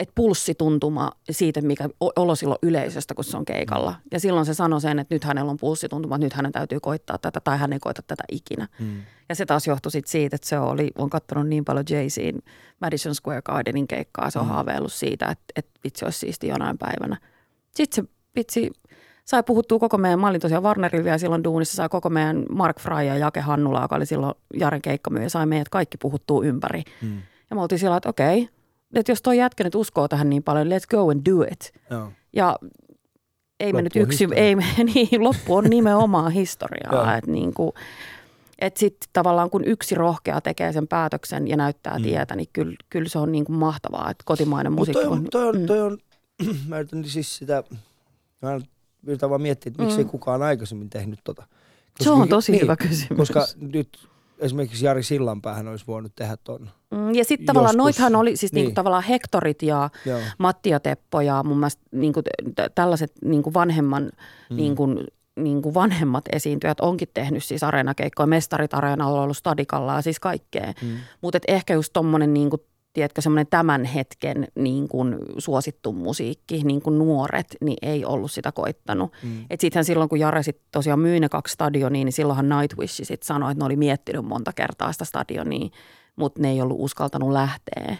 [0.00, 3.94] et pulssituntuma siitä, mikä olo silloin yleisöstä, kun se on keikalla.
[4.12, 7.18] Ja silloin se sanoi sen, että nyt hänellä on pulssituntuma, että nyt hänen täytyy koittaa
[7.18, 8.68] tätä tai hän ei koita tätä ikinä.
[8.78, 9.02] Mm.
[9.28, 12.42] Ja se taas johtui sit siitä, että se oli, on katsonut niin paljon Jay-Zin
[12.80, 14.50] Madison Square Gardenin keikkaa, se on mm.
[14.50, 17.16] haaveillut siitä, että, että vitsi olisi siisti jonain päivänä.
[17.74, 18.70] Sitten se vitsi
[19.26, 22.80] sai puhuttua koko meidän, mä olin tosiaan Warnerilla vielä silloin duunissa, sai koko meidän Mark
[22.80, 26.82] Fry ja Jake Hannula, joka oli silloin Jaren keikkamyyjä, sai meidät kaikki puhuttua ympäri.
[27.02, 27.22] Mm.
[27.50, 28.48] Ja me oltiin sillä, että okei,
[28.94, 31.74] että jos toi jätkä nyt uskoo tähän niin paljon, let's go and do it.
[31.90, 32.12] Joo.
[32.32, 32.58] Ja
[33.60, 34.64] ei me Loppu nyt on ei me,
[34.94, 37.16] niin, loppu on nimenomaan historiaa.
[37.16, 37.72] Että niin kuin,
[38.58, 42.02] et sitten tavallaan kun yksi rohkea tekee sen päätöksen ja näyttää Mm.
[42.02, 45.24] tietä, niin kyllä, kyllä se on niin kuin mahtavaa, että kotimainen Mutta musiikki toi on,
[45.30, 45.66] toi on, mm.
[45.66, 45.98] toi on
[46.68, 47.62] mä yritän siis sitä,
[48.42, 48.60] mä
[49.06, 50.04] yritän vaan miettiä, että miksi Mm.
[50.06, 51.44] ei kukaan aikaisemmin tehnyt tota.
[52.00, 53.16] Se on Koska- tosi niin, hyvä kysymys.
[53.16, 53.88] Koska nyt
[54.38, 56.70] esimerkiksi Jari Sillanpäähän olisi voinut tehdä ton.
[56.90, 58.56] Mm, ja sitten tavallaan joskus- noithan oli siis niin.
[58.60, 58.64] niin.
[58.66, 60.20] niinku tavallaan Hektorit ja Joo.
[60.38, 64.10] Matti ja Teppo ja mun mielestä niinku t- tällaiset niinku vanhemman,
[64.50, 64.56] mm.
[64.56, 64.88] niinku,
[65.36, 68.26] niinku vanhemmat esiintyjät onkin tehnyt siis areenakeikkoja.
[68.26, 70.72] Mestarit areenalla on ollut Stadikalla ja siis kaikkea.
[70.82, 70.88] Mm.
[71.20, 72.64] Mutta ehkä just tommonen niinku,
[72.96, 78.52] tiedätkö, semmoinen tämän hetken niin kuin suosittu musiikki, niin kuin nuoret, niin ei ollut sitä
[78.52, 79.12] koittanut.
[79.22, 79.44] Mm.
[79.50, 83.22] Et sittenhän silloin, kun Jare sit tosiaan myi ne kaksi stadionia, niin silloinhan Nightwish sit
[83.22, 85.68] sanoi, että ne oli miettinyt monta kertaa sitä stadionia,
[86.16, 87.96] mutta ne ei ollut uskaltanut lähteä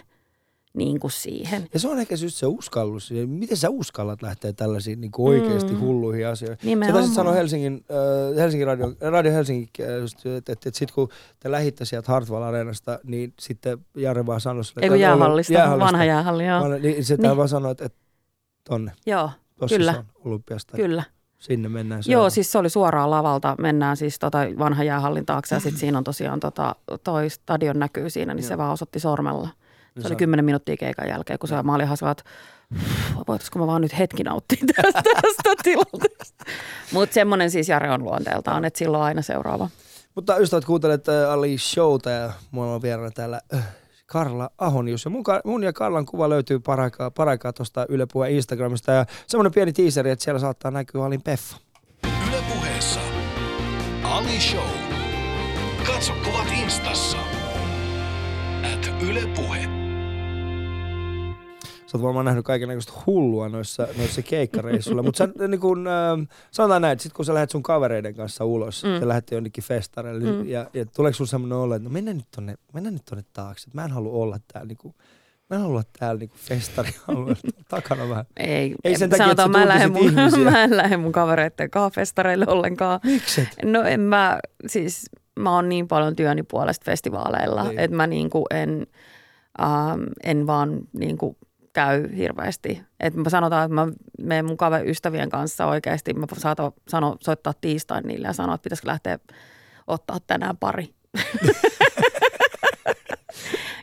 [0.77, 1.67] niin kuin siihen.
[1.73, 3.13] Ja se on ehkä just se uskallus.
[3.27, 5.79] Miten sä uskallat lähteä tällaisiin niin oikeasti Mm.
[5.79, 6.57] hulluihin asioihin?
[6.61, 6.93] Sä Nimenomaan.
[7.01, 11.09] taisit sanoa Helsingin, äh, Helsingin radio, radio Helsingin, äh, että, että, että sitten kun
[11.39, 15.21] te lähitte sieltä Hartwall Areenasta, niin sitten Jare vaan sanoi sille, Ei kun että on
[15.21, 16.61] ollut- jäähallista, vanha jäähalli, joo.
[16.61, 17.37] Vanha, niin se Niin.
[17.37, 17.97] vaan sanoi, että, että
[18.69, 19.91] tonne, Joo, tossa Kyllä.
[19.93, 20.77] se on olympiasta.
[20.77, 21.03] kyllä.
[21.39, 22.35] Sinne mennään Joo, seuraavaksi.
[22.35, 23.55] siis se oli suoraan lavalta.
[23.59, 28.09] Mennään siis tota vanha jäähallin taakse ja sitten siinä on tosiaan tota, toi stadion näkyy
[28.09, 28.57] siinä, niin se Joo.
[28.57, 29.49] vaan osoitti sormella.
[29.97, 32.31] Niin Se oli kymmenen minuuttia keikan jälkeen, kun se mä olin ihan sellainen, että
[33.27, 36.45] voitaisiko mä vaan nyt hetki nauttia tästä, tästä tilanteesta.
[36.91, 39.69] Mutta semmoinen siis Jare on luonteeltaan, että silloin aina seuraava.
[40.15, 43.67] Mutta ystävät kuuntelet äh, Ali Showta ja mulla on vieraana täällä äh,
[44.05, 45.05] Karla Ahonius.
[45.05, 48.91] Ja mun, mun ja Karlan kuva löytyy paraikaa, paraikaa tuosta Yle Puheen Instagramista.
[48.91, 51.57] Ja semmoinen pieni teaseri, että siellä saattaa näkyä Alin Peffa.
[52.27, 52.99] Yle puheessa
[54.03, 54.69] Ali Show.
[55.85, 57.26] Katso kuvat instassa.
[61.97, 66.91] Oot varmaan nähnyt kaikenlaista hullua noissa, noissa keikkareissuilla, mutta sä, niin kun, äh, sanotaan näin,
[66.93, 68.99] että sit kun sä lähdet sun kavereiden kanssa ulos, mm.
[68.99, 70.37] Te lähdette jonnekin festareille, mm.
[70.37, 70.47] Mm.
[70.49, 73.63] ja, ja tuleeko sun semmoinen olo, että no mennään nyt tonne, mennään nyt tonne taakse,
[73.67, 74.95] että mä en halua olla täällä niinku,
[75.49, 77.35] mä en halua olla täällä niinku festarialueella
[77.69, 78.25] takana vähän.
[78.37, 80.43] Ei, Ei sen takia, että sanotaan, sä mä en, lähde tuntisit mun, ihmisiä.
[80.51, 82.99] mä en lähde mun kavereitten kanssa festareille ollenkaan.
[83.03, 83.47] Mikset?
[83.65, 85.05] No en mä, siis
[85.39, 87.69] mä oon niin paljon työni puolesta festivaaleilla, Niin.
[87.69, 87.79] niin.
[87.79, 88.87] että mä niinku en,
[89.61, 91.37] ähm, en vaan niinku
[91.77, 92.81] käy hirveästi.
[92.99, 93.87] Et mä sanotaan, että mä
[94.21, 98.87] menen mun kaveriystävien kanssa oikeasti, mä saatan sano, soittaa tiistain niille ja sanoa, että pitäisikö
[98.87, 99.19] lähteä
[99.87, 100.89] ottaa tänään pari.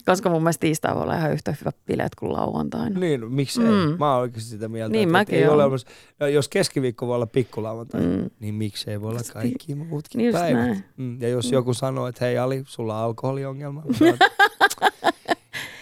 [0.06, 3.00] Koska mun mielestä tiistai voi olla ihan yhtä hyvä bileet kuin lauantaina.
[3.00, 3.64] Niin, no, miksei?
[3.64, 3.70] Mm.
[3.90, 3.96] Mm.
[3.98, 5.86] Mä oon oikeasti sitä mieltä, Niin että, mäkin ei ole olemassa,
[6.20, 8.30] no, jos keskiviikko voi olla pikkulauantai, mm.
[8.40, 10.60] Niin miksei voi olla kaikki muutkin just päivät.
[10.60, 10.84] näin.
[10.96, 11.20] Mm.
[11.20, 11.52] Ja jos Mm.
[11.52, 13.82] joku sanoo, että hei Ali, sulla on alkoholiongelma.
[13.98, 14.18] sanon,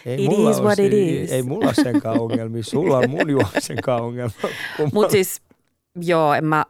[0.06, 1.32] ei It mulla is what it is.
[1.32, 4.34] Ei mulla senkaan ongelmia, sulla on mun juoksenkaan ongelma.
[4.92, 5.42] Mutta siis,
[6.00, 6.64] joo, en mä,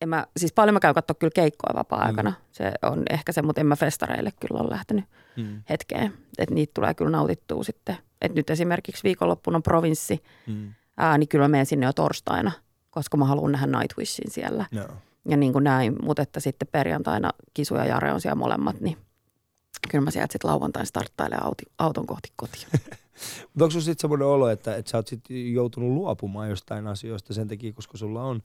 [0.00, 2.30] en mä, siis paljon mä käyn katsoa kyllä keikkoja vapaa-aikana.
[2.30, 2.36] Mm.
[2.52, 5.04] Se on ehkä se, mutta en mä festareille kyllä ole lähtenyt
[5.36, 5.62] mm.
[5.70, 6.12] hetkeen.
[6.38, 7.96] Että niitä tulee kyllä nautittua sitten.
[8.20, 10.74] Et nyt esimerkiksi viikonloppuna on provinssi, mm.
[10.96, 12.52] ää, niin kyllä mä menen sinne jo torstaina,
[12.90, 14.66] koska mä haluan nähdä Nightwishin siellä.
[14.70, 14.82] No.
[15.28, 18.96] Ja niin kuin näin, mutta että sitten perjantaina Kisu ja Jare on siellä molemmat, niin
[19.88, 21.40] kyllä mä sieltä sitten lauantain starttailen
[21.78, 22.68] auton kohti kotia.
[23.42, 27.34] Mutta onko sinulla sitten semmoinen olo, että, että sä oot sitten joutunut luopumaan jostain asioista
[27.34, 28.42] sen takia, koska sulla on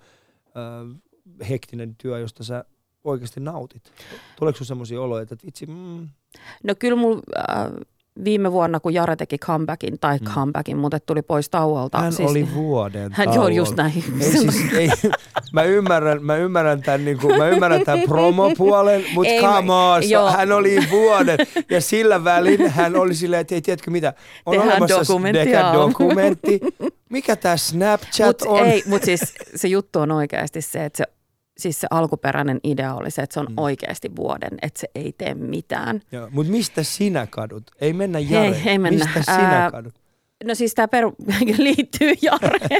[0.47, 2.65] äh, hektinen työ, josta sä
[3.03, 3.91] oikeasti nautit?
[4.35, 5.65] Tuleeko sinulla semmoisia oloja, että vitsi...
[5.65, 6.09] Mm.
[6.63, 7.71] No kyllä mulla äh,
[8.23, 10.27] viime vuonna, kun Jare teki comebackin, tai hmm.
[10.27, 11.99] comebackin, mutta tuli pois tauolta.
[11.99, 14.03] Hän siis, oli vuoden Hän joo, just näin.
[14.21, 14.89] Ei, siis, ei,
[15.53, 20.51] mä, ymmärrän, mä ymmärrän tämän, niin kuin, mä ymmärrän tämän promopuolen, mutta come on, hän
[20.51, 21.37] oli vuoden.
[21.69, 24.13] Ja sillä välin hän oli silleen, että ei tiedätkö mitä,
[24.45, 26.59] on Tehdään olemassa dokumentti, dokumentti.
[27.09, 28.67] Mikä tämä Snapchat mut on?
[28.67, 31.22] Ei, mutta siis se juttu on oikeasti se, että se
[31.57, 33.53] siis se alkuperäinen idea oli se, että se on mm.
[33.57, 36.01] oikeasti vuoden, että se ei tee mitään.
[36.31, 37.63] Mutta mistä sinä kadut?
[37.81, 38.47] Ei mennä Jare.
[38.47, 39.05] Ei, ei mennä.
[39.05, 39.93] Mistä sinä Ää, kadut?
[40.43, 41.15] No siis tämä peru
[41.57, 42.59] liittyy Jare.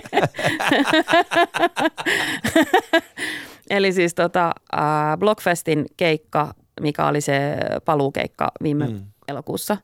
[3.70, 9.02] Eli siis tota, äh, Blockfestin keikka, mikä oli se paluukeikka viime mm.
[9.28, 9.78] elokuussa,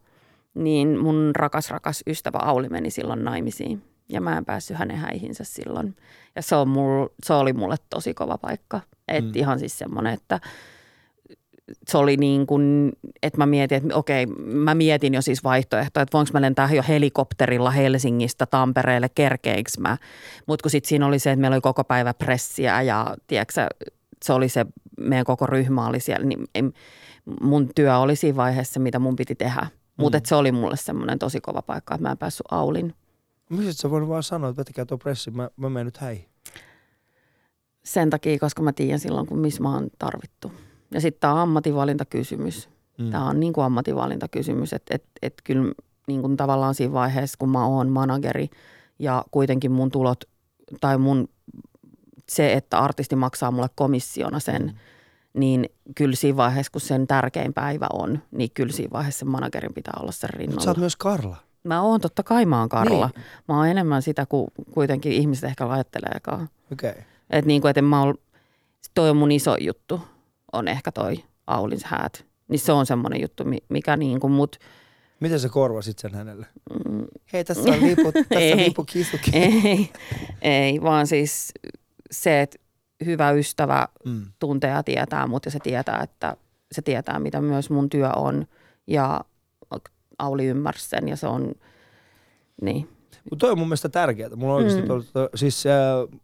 [0.53, 5.43] niin mun rakas rakas ystävä Auli meni silloin naimisiin ja mä en päässyt hänen häihinsä
[5.43, 5.95] silloin.
[6.35, 8.81] Ja se, on mul, se oli mulle tosi kova paikka.
[9.07, 9.31] Et mm.
[9.35, 10.39] ihan siis semmoinen, että
[11.87, 12.91] se oli niin kuin,
[13.23, 16.83] että mä mietin, että okei, mä mietin jo siis vaihtoehtoa, että voinko mä lentää jo
[16.87, 19.97] helikopterilla Helsingistä Tampereelle, kerkeiksi mä.
[20.45, 23.67] Mutta kun sitten siinä oli se, että meillä oli koko päivä pressiä ja tiedätkö,
[24.23, 24.65] se oli se,
[24.99, 26.73] meidän koko ryhmä oli siellä, niin
[27.41, 29.67] mun työ oli siinä vaiheessa, mitä mun piti tehdä.
[29.97, 30.23] Mutta mm.
[30.25, 32.93] se oli mulle semmoinen tosi kova paikka, että mä en päässyt Aulin
[33.49, 36.25] Miksi sä voinut vaan sanoa, että vetäkää tuo pressi, mä, mä menen nyt häihin?
[37.83, 40.51] Sen takia, koska mä tiedän silloin, kun missä mä oon tarvittu.
[40.91, 42.69] Ja sitten tämä on ammatinvalintakysymys.
[42.97, 43.11] Mm.
[43.11, 45.73] Tämä on niin kuin ammatinvalintakysymys, että et, et kyllä
[46.07, 48.49] niin kuin tavallaan siinä vaiheessa, kun mä oon manageri
[48.99, 50.23] ja kuitenkin mun tulot
[50.81, 51.27] tai mun
[52.29, 54.73] se, että artisti maksaa mulle komissiona sen, mm.
[55.39, 59.73] niin kyllä siinä vaiheessa, kun sen tärkein päivä on, niin kyllä siinä vaiheessa sen managerin
[59.73, 60.55] pitää olla sen rinnalla.
[60.55, 61.48] Mutta sä oot myös Karla.
[61.63, 63.09] Mä oon totta kai mä oon Karla.
[63.15, 63.25] Niin.
[63.47, 66.49] Mä oon enemmän sitä kuin kuitenkin ihmiset ehkä lajatteleekaan.
[66.71, 66.89] Okei.
[66.89, 67.03] Okay.
[67.29, 68.15] Että niin kuin, että mä oon,
[68.93, 70.01] toi on mun iso juttu,
[70.53, 72.25] on ehkä toi Aulins häät.
[72.47, 74.59] Niin se on semmoinen juttu, mikä niin kuin mut...
[75.19, 76.45] Miten sä korvasit sen hänelle?
[76.89, 77.05] Mm.
[77.33, 78.85] Hei, tässä on lipu, tässä ei, on lipu
[79.33, 79.91] Ei,
[80.41, 81.53] ei, vaan siis
[82.11, 82.57] se, että
[83.05, 84.25] hyvä ystävä mm.
[84.39, 86.37] tuntee ja tietää mut ja se tietää, että
[86.71, 88.47] se tietää, mitä myös mun työ on.
[88.87, 89.21] Ja
[90.19, 91.51] Auli ymmärsi sen ja se on,
[92.61, 92.89] niin.
[93.29, 94.35] Mutta toi on mun mielestä tärkeää.
[94.35, 94.87] Mulla on oikeasti, mm.
[94.87, 96.19] to, to, siis äh,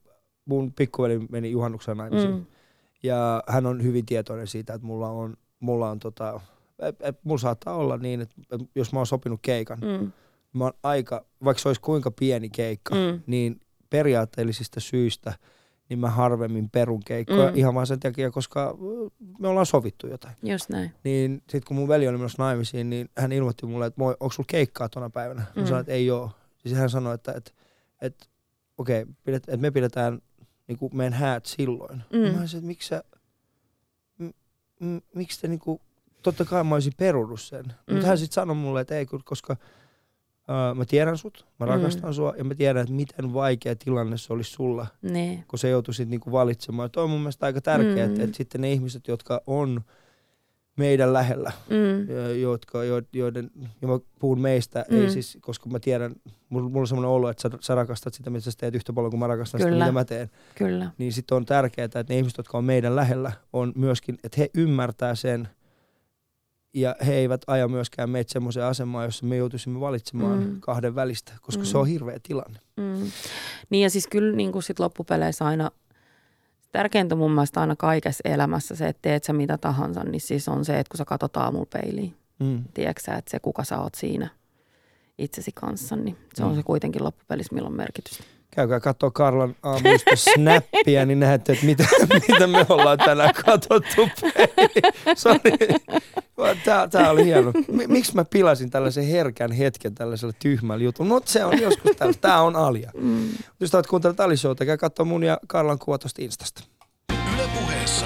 [0.46, 2.34] mun pikkuveli meni juhannuksena naimisiin.
[2.34, 2.46] Mm.
[3.04, 6.42] Ja hän on hyvin tietoinen siitä, että mulla on, mulla on tota,
[6.80, 8.36] et, et, mulla saattaa olla niin, että
[8.76, 10.12] jos mä oon sopinut keikan, mm.
[10.54, 13.22] mä oon aika, vaikka se olisi kuinka pieni keikka, mm.
[13.28, 15.34] niin periaatteellisista syistä–
[15.90, 17.58] niin mä harvemmin perun keikkoja mm.
[17.58, 18.78] ihan vaan sen takia, koska
[19.40, 20.36] me ollaan sovittu jotain.
[20.44, 20.92] Just näin.
[21.04, 24.34] Niin sit kun mun veli oli menossa naimisiin, niin hän ilmoitti mulle, että moi, onko
[24.34, 25.44] sulla keikkaa tuona päivänä?
[25.56, 25.62] Mm.
[25.62, 26.32] Mä sanoin, että ei oo.
[26.58, 27.52] Siis hän sanoi, että, että,
[28.02, 28.26] että
[28.78, 30.22] okei, okay, pidet, että me pidetään
[30.68, 32.04] niin kuin meidän häät silloin.
[32.14, 32.20] Mm.
[32.20, 33.04] Mä sanoin, että miksi sä,
[34.18, 34.30] m,
[34.80, 35.82] m, miksi te niin kuin,
[36.22, 37.66] totta kai mä olisin perunut sen.
[37.66, 37.94] Mm.
[37.94, 39.58] Mutta hän sitten sanoi mulle, että ei, koska–
[40.76, 41.70] mä tiedän sut, mä mm.
[41.70, 42.14] rakastan mm.
[42.14, 45.44] sua ja mä tiedän, että miten vaikea tilanne se olisi sulla, ne.
[45.48, 46.92] kun se joutuisit niinku valitsemaan.
[46.92, 48.12] Tuo on mun mielestä aika tärkeää, mm.
[48.12, 49.82] että, että sitten ne ihmiset, jotka on
[50.76, 52.40] meidän lähellä, mm.
[52.42, 55.02] jotka, jo, joiden, ja mä puhun meistä, mm.
[55.02, 56.16] ei siis, koska mä tiedän,
[56.50, 59.12] mulla, mulla on semmoinen olo, että sä, sä rakastat sitä, mitä sä teet yhtä paljon
[59.12, 59.74] kuin mä rakastan Kyllä.
[59.74, 60.30] sitä, mitä mä teen.
[60.56, 60.92] Kyllä.
[60.98, 64.50] Niin sitten on tärkeää, että ne ihmiset, jotka on meidän lähellä, on myöskin, että he
[64.54, 65.48] ymmärtää sen,
[66.76, 70.60] ja he eivät aja myöskään meitä semmoiseen asemaan, jossa me joutuisimme valitsemaan mm.
[70.60, 71.66] kahden välistä, koska mm.
[71.66, 72.60] se on hirveä tilanne.
[72.78, 73.12] Mm.
[73.70, 75.72] Niin ja siis kyllä niin kuin sit loppupeleissä aina,
[76.72, 80.66] tärkeintä mun mielestä aina kaikessa elämässä se, että teet sä mitä tahansa, niin siis on
[80.66, 82.64] se, että kun sä katsot aamulla peiliin, mm.
[82.74, 84.30] tiedätkö että se kuka sä oot siinä
[85.18, 86.50] itsesi kanssa, niin se mm.
[86.50, 91.88] on se kuitenkin loppupelissä, milloin merkitystä käykää katsoa Karlan aamuista snappia, niin näette, että mitä,
[92.28, 94.10] mitä me ollaan tänään katsottu.
[96.66, 97.52] Tämä, tämä oli hieno.
[97.88, 101.10] Miksi mä pilasin tällaisen herkän hetken tällaisella tyhmällä jutulla?
[101.10, 102.22] No se on joskus tällaista.
[102.22, 102.92] Tämä on Alia.
[102.94, 103.30] Mm.
[103.60, 106.64] Jos olet kuuntelut Ali Showta, käy katsoa mun ja Karlan kuva tuosta Instasta.
[107.34, 108.06] Yle puheessa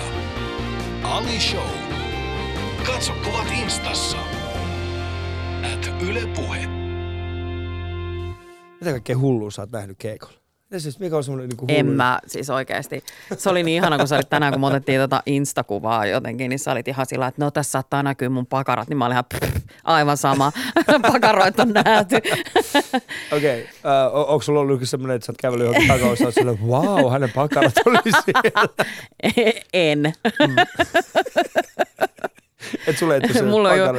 [1.04, 1.70] Ali Show.
[2.86, 4.18] Katso kuvat Instassa.
[5.74, 6.79] At Yle Puhe.
[8.82, 10.40] Mitä kaikkea hullua sä oot nähnyt keikolla?
[10.70, 11.98] Mitä siis, mikä on semmoinen niinku En hullu?
[11.98, 13.04] mä, siis oikeasti.
[13.38, 16.60] Se oli niin ihana, kun sä olit tänään, kun me otettiin tota Instakuvaa jotenkin, niin
[16.60, 19.26] sä olit ihan sillä, että no tässä saattaa näkyä mun pakarat, niin mä olin ihan
[19.26, 20.52] pff, aivan sama.
[21.12, 22.16] Pakaroit on nähty.
[23.38, 24.08] Okei, okay.
[24.08, 27.32] uh, onko sulla ollut semmoinen, että sä oot kävellyt johonkin takaossa, että sillä wow, hänen
[27.36, 28.86] pakarat oli siellä.
[29.74, 30.14] en.
[32.88, 33.94] Et sulle ei tule Mulla on jo-.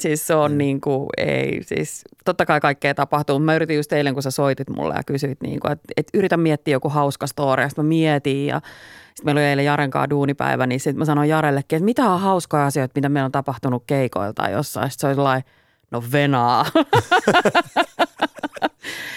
[0.00, 3.38] Siis se on niin kuin, ei, siis totta kai kaikkea tapahtuu.
[3.38, 6.36] Mä yritin just eilen, kun sä soitit mulle ja kysyit, niin kuin, että, että yritä
[6.36, 8.60] miettiä joku hauska story, ja sitten mä mietin ja
[9.06, 12.20] sitten meillä oli eilen Jaren kanssa duunipäivä, niin sitten mä sanoin Jarellekin, että mitä on
[12.20, 14.90] hauskaa asioita, mitä meillä on tapahtunut keikoilta tai jossain.
[14.90, 15.44] Sitten se oli sellainen,
[15.90, 16.66] no venaa.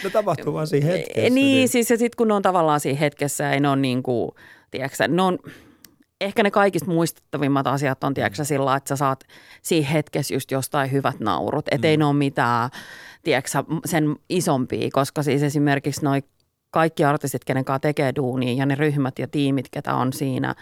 [0.04, 1.30] Ne tapahtuu vaan siinä hetkessä.
[1.30, 4.32] niin, siis ja sitten kun ne on tavallaan siinä hetkessä, ei ne on niin kuin,
[4.72, 5.40] tiedätkö, ne on,
[6.22, 9.24] ehkä ne kaikista muistettavimmat asiat on, tiedätkö, sillä että sä saat
[9.62, 11.66] siinä hetkessä just jostain hyvät naurut.
[11.72, 12.70] Että ei ne ole mitään,
[13.24, 13.50] tiedätkö,
[13.86, 16.24] sen isompia, koska siis esimerkiksi noi
[16.72, 20.56] kaikki artistit, kenen kanssa tekee duunia ja ne ryhmät ja tiimit, ketä on siinä,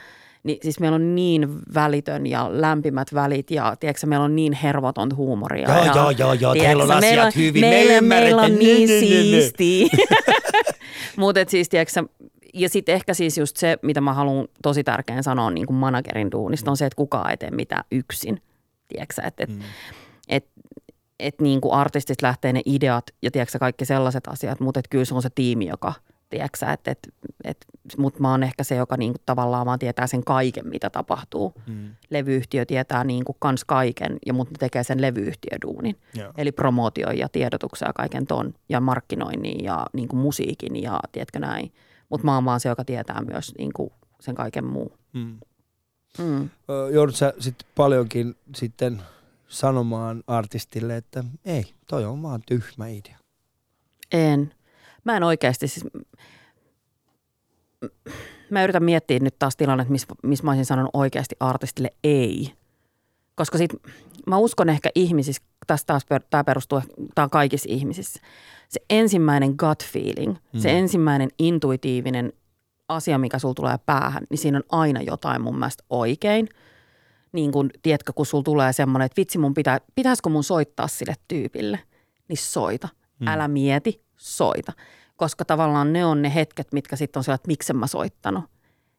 [0.44, 5.16] niin siis meillä on niin välitön ja lämpimät välit ja tiedätkö, meillä on niin hervotonta
[5.16, 5.70] huumoria.
[5.70, 8.88] Joo, ja, joo, joo, joo, teillä on meillä asiat hyvin, me meillä, meillä on niin
[8.88, 9.88] siistiä.
[11.18, 12.04] Mutta siis, tiedätkö,
[12.54, 16.32] ja sitten ehkä siis just se, mitä mä haluan tosi tärkeän sanoa niin kuin managerin
[16.32, 18.42] duunista, on se, että kukaan ei tee mitään yksin.
[18.88, 19.62] Tiedätkö, että et, Mm.
[20.30, 20.46] et,
[21.20, 25.06] et niin kuin artistista lähtee ne ideat ja tiedätkö, kaikki sellaiset asiat, mutta et kyllä
[25.06, 25.94] se on se tiimi, joka,
[26.30, 27.00] tiedätkö, että et,
[27.44, 27.58] et,
[27.98, 31.54] mutta mä oon ehkä se, joka niin kuin tavallaan vaan tietää sen kaiken, mitä tapahtuu.
[31.68, 31.90] Mm.
[32.10, 35.96] Levyyhtiö tietää niin kuin kans kaiken, ja mutta ne tekee sen levyyhtiöduunin.
[36.16, 36.34] Joo.
[36.38, 41.40] Eli promootio ja tiedotuksen ja kaiken ton ja markkinoinnin ja niin kuin musiikin ja tiedätkö
[41.40, 41.72] näin.
[42.10, 43.90] Mutta mä oon vaan se, joka tietää myös niin kuin
[44.20, 44.94] sen kaiken muu.
[45.14, 45.40] Mm.
[46.18, 46.50] Mm.
[46.94, 49.02] Joudut sä sitten paljonkin sitten
[49.48, 53.18] sanomaan artistille, että ei, toi on vaan tyhmä idea.
[54.12, 54.54] En.
[55.04, 55.86] Mä en oikeasti siis...
[58.50, 62.54] Mä yritän miettiä nyt taas tilannetta, missä miss mä olisin sanonut oikeasti artistille ei.
[63.40, 63.74] Koska sit
[64.28, 66.82] mä uskon ehkä ihmisissä, tästä taas per, tämä perustuu,
[67.16, 68.22] tämä on kaikissa ihmisissä.
[68.70, 70.60] Se ensimmäinen gut feeling, mm.
[70.60, 72.34] se ensimmäinen intuitiivinen
[72.90, 76.50] asia, mikä sulla tulee päähän, niin siinä on aina jotain mun mielestä oikein.
[77.32, 81.16] Niin kun, tiedätkö, kun sulla tulee semmoinen, että vitsi mun pitää, pitäisikö mun soittaa sille
[81.28, 81.80] tyypille,
[82.28, 82.90] niin soita.
[83.20, 83.28] Mm.
[83.28, 84.74] Älä mieti, soita.
[85.16, 88.44] Koska tavallaan ne on ne hetket, mitkä sitten on sellainen, että miksen mä soittanut.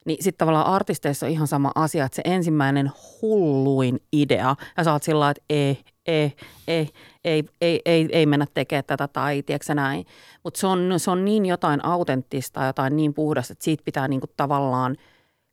[0.06, 2.90] Niin sitten tavallaan artisteissa on ihan sama asia, että se ensimmäinen
[3.22, 6.32] hulluin idea, ja sä oot sillä että ei, ei,
[6.68, 6.88] ei,
[7.24, 10.06] ei, ei, ei, ei mennä tekemään tätä tai tiedätkö näin.
[10.44, 14.26] Mutta se on, se on niin jotain autenttista, jotain niin puhdasta, että siitä pitää niinku
[14.36, 14.96] tavallaan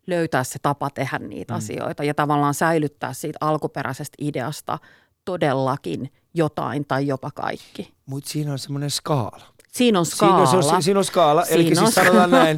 [0.07, 1.57] löytää se tapa tehdä niitä mm.
[1.57, 4.79] asioita ja tavallaan säilyttää siitä alkuperäisestä ideasta
[5.25, 7.93] todellakin jotain tai jopa kaikki.
[8.05, 9.45] Mutta siinä on semmoinen skaala.
[9.77, 10.45] Siinä on skaala.
[10.45, 11.45] Siinä on, siinä on skaala.
[11.45, 12.57] Eli siis on sanotaan näin,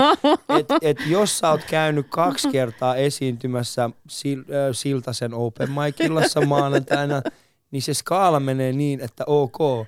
[0.60, 7.22] että et jos sä oot käynyt kaksi kertaa esiintymässä sil, äh, Siltasen Open Micillassa maanantaina,
[7.72, 9.88] niin se skaala menee niin, että ok,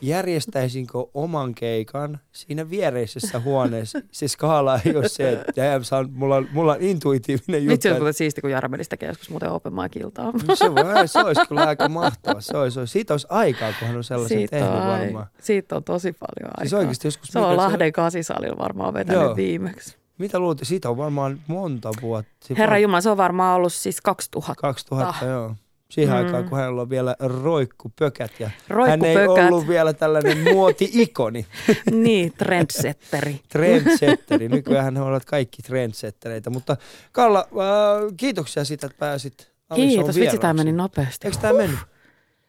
[0.00, 3.98] järjestäisinkö oman keikan siinä viereisessä huoneessa.
[4.12, 7.72] Se skaala ei ole se, että on, mulla, on, mulla on intuitiivinen juttu.
[7.72, 10.32] Vitsi, on että- muuten siisti, kun Jara menisi tekemään joskus muuten open mic-iltaa.
[10.54, 12.40] se, voi, se olisi kyllä aika mahtava.
[12.40, 12.92] Se olisi, se olisi.
[12.92, 15.26] Siitä olisi aikaa, kun hän on sellaisen Siitä tehnyt on, varmaan.
[15.40, 16.60] siitä on tosi paljon aikaa.
[16.64, 19.36] Siis oikeasti joskus se on mikä Lahden kasisalilla varmaan vetänyt Joo.
[19.36, 19.96] viimeksi.
[20.18, 20.58] Mitä luulet?
[20.62, 22.54] Siitä on varmaan monta vuotta.
[22.58, 24.54] Herra on Jumala, se on varmaan ollut siis 2000.
[24.60, 25.54] 2000, joo.
[25.94, 26.24] Siihen Mm.
[26.24, 28.50] aikaan, kun hänellä on vielä roikkupökät ja
[28.86, 29.50] hän ei Roikkupökät.
[29.52, 31.46] ollut vielä tällainen muoti-ikoni,
[31.90, 33.40] niin, trendsetteri.
[33.48, 34.48] trendsetteri.
[34.48, 36.50] Nykyään hän ovat kaikki trendsettereitä.
[36.50, 36.76] Mutta
[37.12, 41.26] Kalla, äh, kiitoksia siitä, että pääsit Ali Shown Kiitos, vitsi tämä meni nopeasti.
[41.28, 41.78] Eikö tämä mennyt?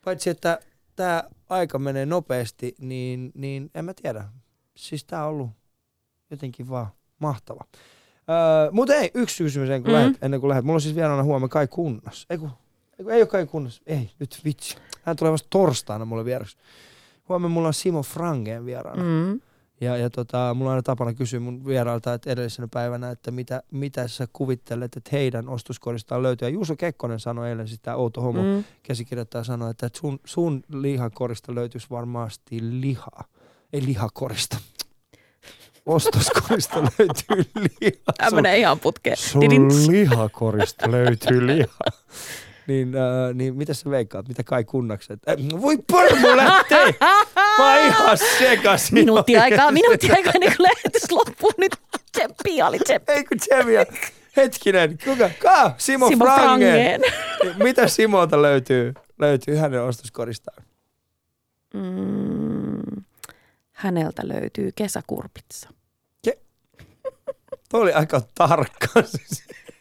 [0.06, 0.60] Paitsi, että
[0.96, 4.24] tämä aika menee nopeasti, niin, niin en mä tiedä.
[4.76, 5.50] Siis tämä on ollut
[6.32, 6.88] jotenkin vaan
[7.20, 7.62] mahtava.
[8.30, 9.98] Öö, mutta ei, yksi kysymys ennen kuin, Mm.
[10.00, 10.04] mm.
[10.06, 10.66] lähet, ennen kuin lähet.
[10.66, 12.26] Mulla on siis vieraana huomenna Kai Kunnas.
[12.30, 12.50] Ei, kun,
[13.00, 13.82] ei, ole Kai Kunnas.
[13.86, 14.76] Ei, nyt vitsi.
[15.04, 16.58] Hän tulee vasta torstaina mulle vieraksi.
[17.30, 19.04] Huomenna mulla on Simo Frangeen vieraana.
[19.04, 19.42] Mm.
[19.82, 23.64] Ja, ja tota, mulla on aina tapana kysyä mun vierailta että edellisenä päivänä, että mitä,
[23.72, 26.48] mitä sä kuvittelet, että heidän ostoskoristaan löytyy.
[26.48, 28.64] Ja Juuso Kekkonen sanoi eilen sitä outo homo Mm.
[28.84, 33.24] käsikirjoittaja sanoi, että sun, sun lihakorista löytyisi varmasti lihaa.
[33.74, 34.58] Ei lihakorista.
[35.86, 38.14] Ostoskorista löytyy lihaa.
[38.18, 39.18] Tämä menee ihan putkeen.
[39.18, 39.42] sun
[39.92, 41.92] lihakorista löytyy lihaa.
[42.68, 44.28] Niin, äh, niin mitä sä veikkaat?
[44.28, 45.20] Mitä kai kunnakset?
[45.30, 46.96] Äh, voi pormu lähtee!
[47.58, 48.94] Mä oon ihan sekasin.
[48.94, 51.52] Minuutti aikaa, minuutti aikaa, niin kuin lähetys loppuu.
[51.58, 51.72] Nyt
[52.12, 53.12] tseppi oli tseppi.
[53.12, 53.86] Ei kun Tsevia.
[54.38, 55.30] Hetkinen, kuka?
[55.42, 57.02] Ka, Simo, Simo Frangeen.
[57.02, 57.64] Frangeen.
[57.64, 58.94] Mitä Simolta löytyy?
[59.20, 60.64] Löytyy hänen ostoskoristaan.
[61.74, 63.04] Mm.
[63.72, 65.70] Häneltä löytyy kesäkurpitsa.
[67.70, 68.88] Toi oli aika tarkka.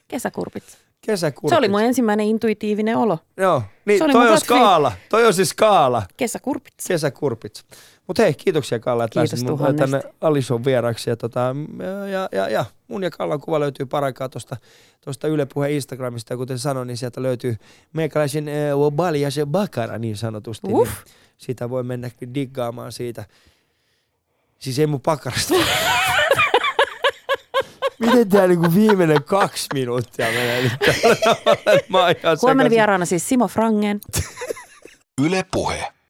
[0.08, 0.78] Kesäkurpitsa.
[1.06, 1.48] Kesäkurpit.
[1.48, 3.18] Se oli mun ensimmäinen intuitiivinen olo.
[3.36, 4.92] Joo, niin se oli toi on skaala.
[5.08, 6.02] Toi on siis skaala.
[6.16, 6.88] Kesäkurpitsa.
[6.88, 7.64] Kesäkurpit.
[8.06, 11.10] Mutta hei, kiitoksia Kalla, että Kiitos pääsit mun, tänne Alison vieraksi.
[11.10, 11.56] Ja, tota,
[12.12, 14.56] ja, ja, ja, mun ja Kallan kuva löytyy paraikaa tuosta
[15.00, 16.32] tosta Yle Puheen Instagramista.
[16.32, 17.56] Ja kuten sanoin, niin sieltä löytyy
[17.92, 18.54] meikäläisen äh,
[18.96, 20.66] Baljasen bakara niin sanotusti.
[20.70, 20.90] Uff.
[20.90, 23.24] Niin sitä voi mennä diggaamaan siitä.
[24.58, 25.54] Siis ei mun pakarasta.
[28.06, 30.72] Miten tää niinku viimeinen kaksi minuuttia menee nyt
[32.22, 34.00] ihan Huomenna vieraana siis Simo Frangen.
[35.20, 35.94] Yle Puhe.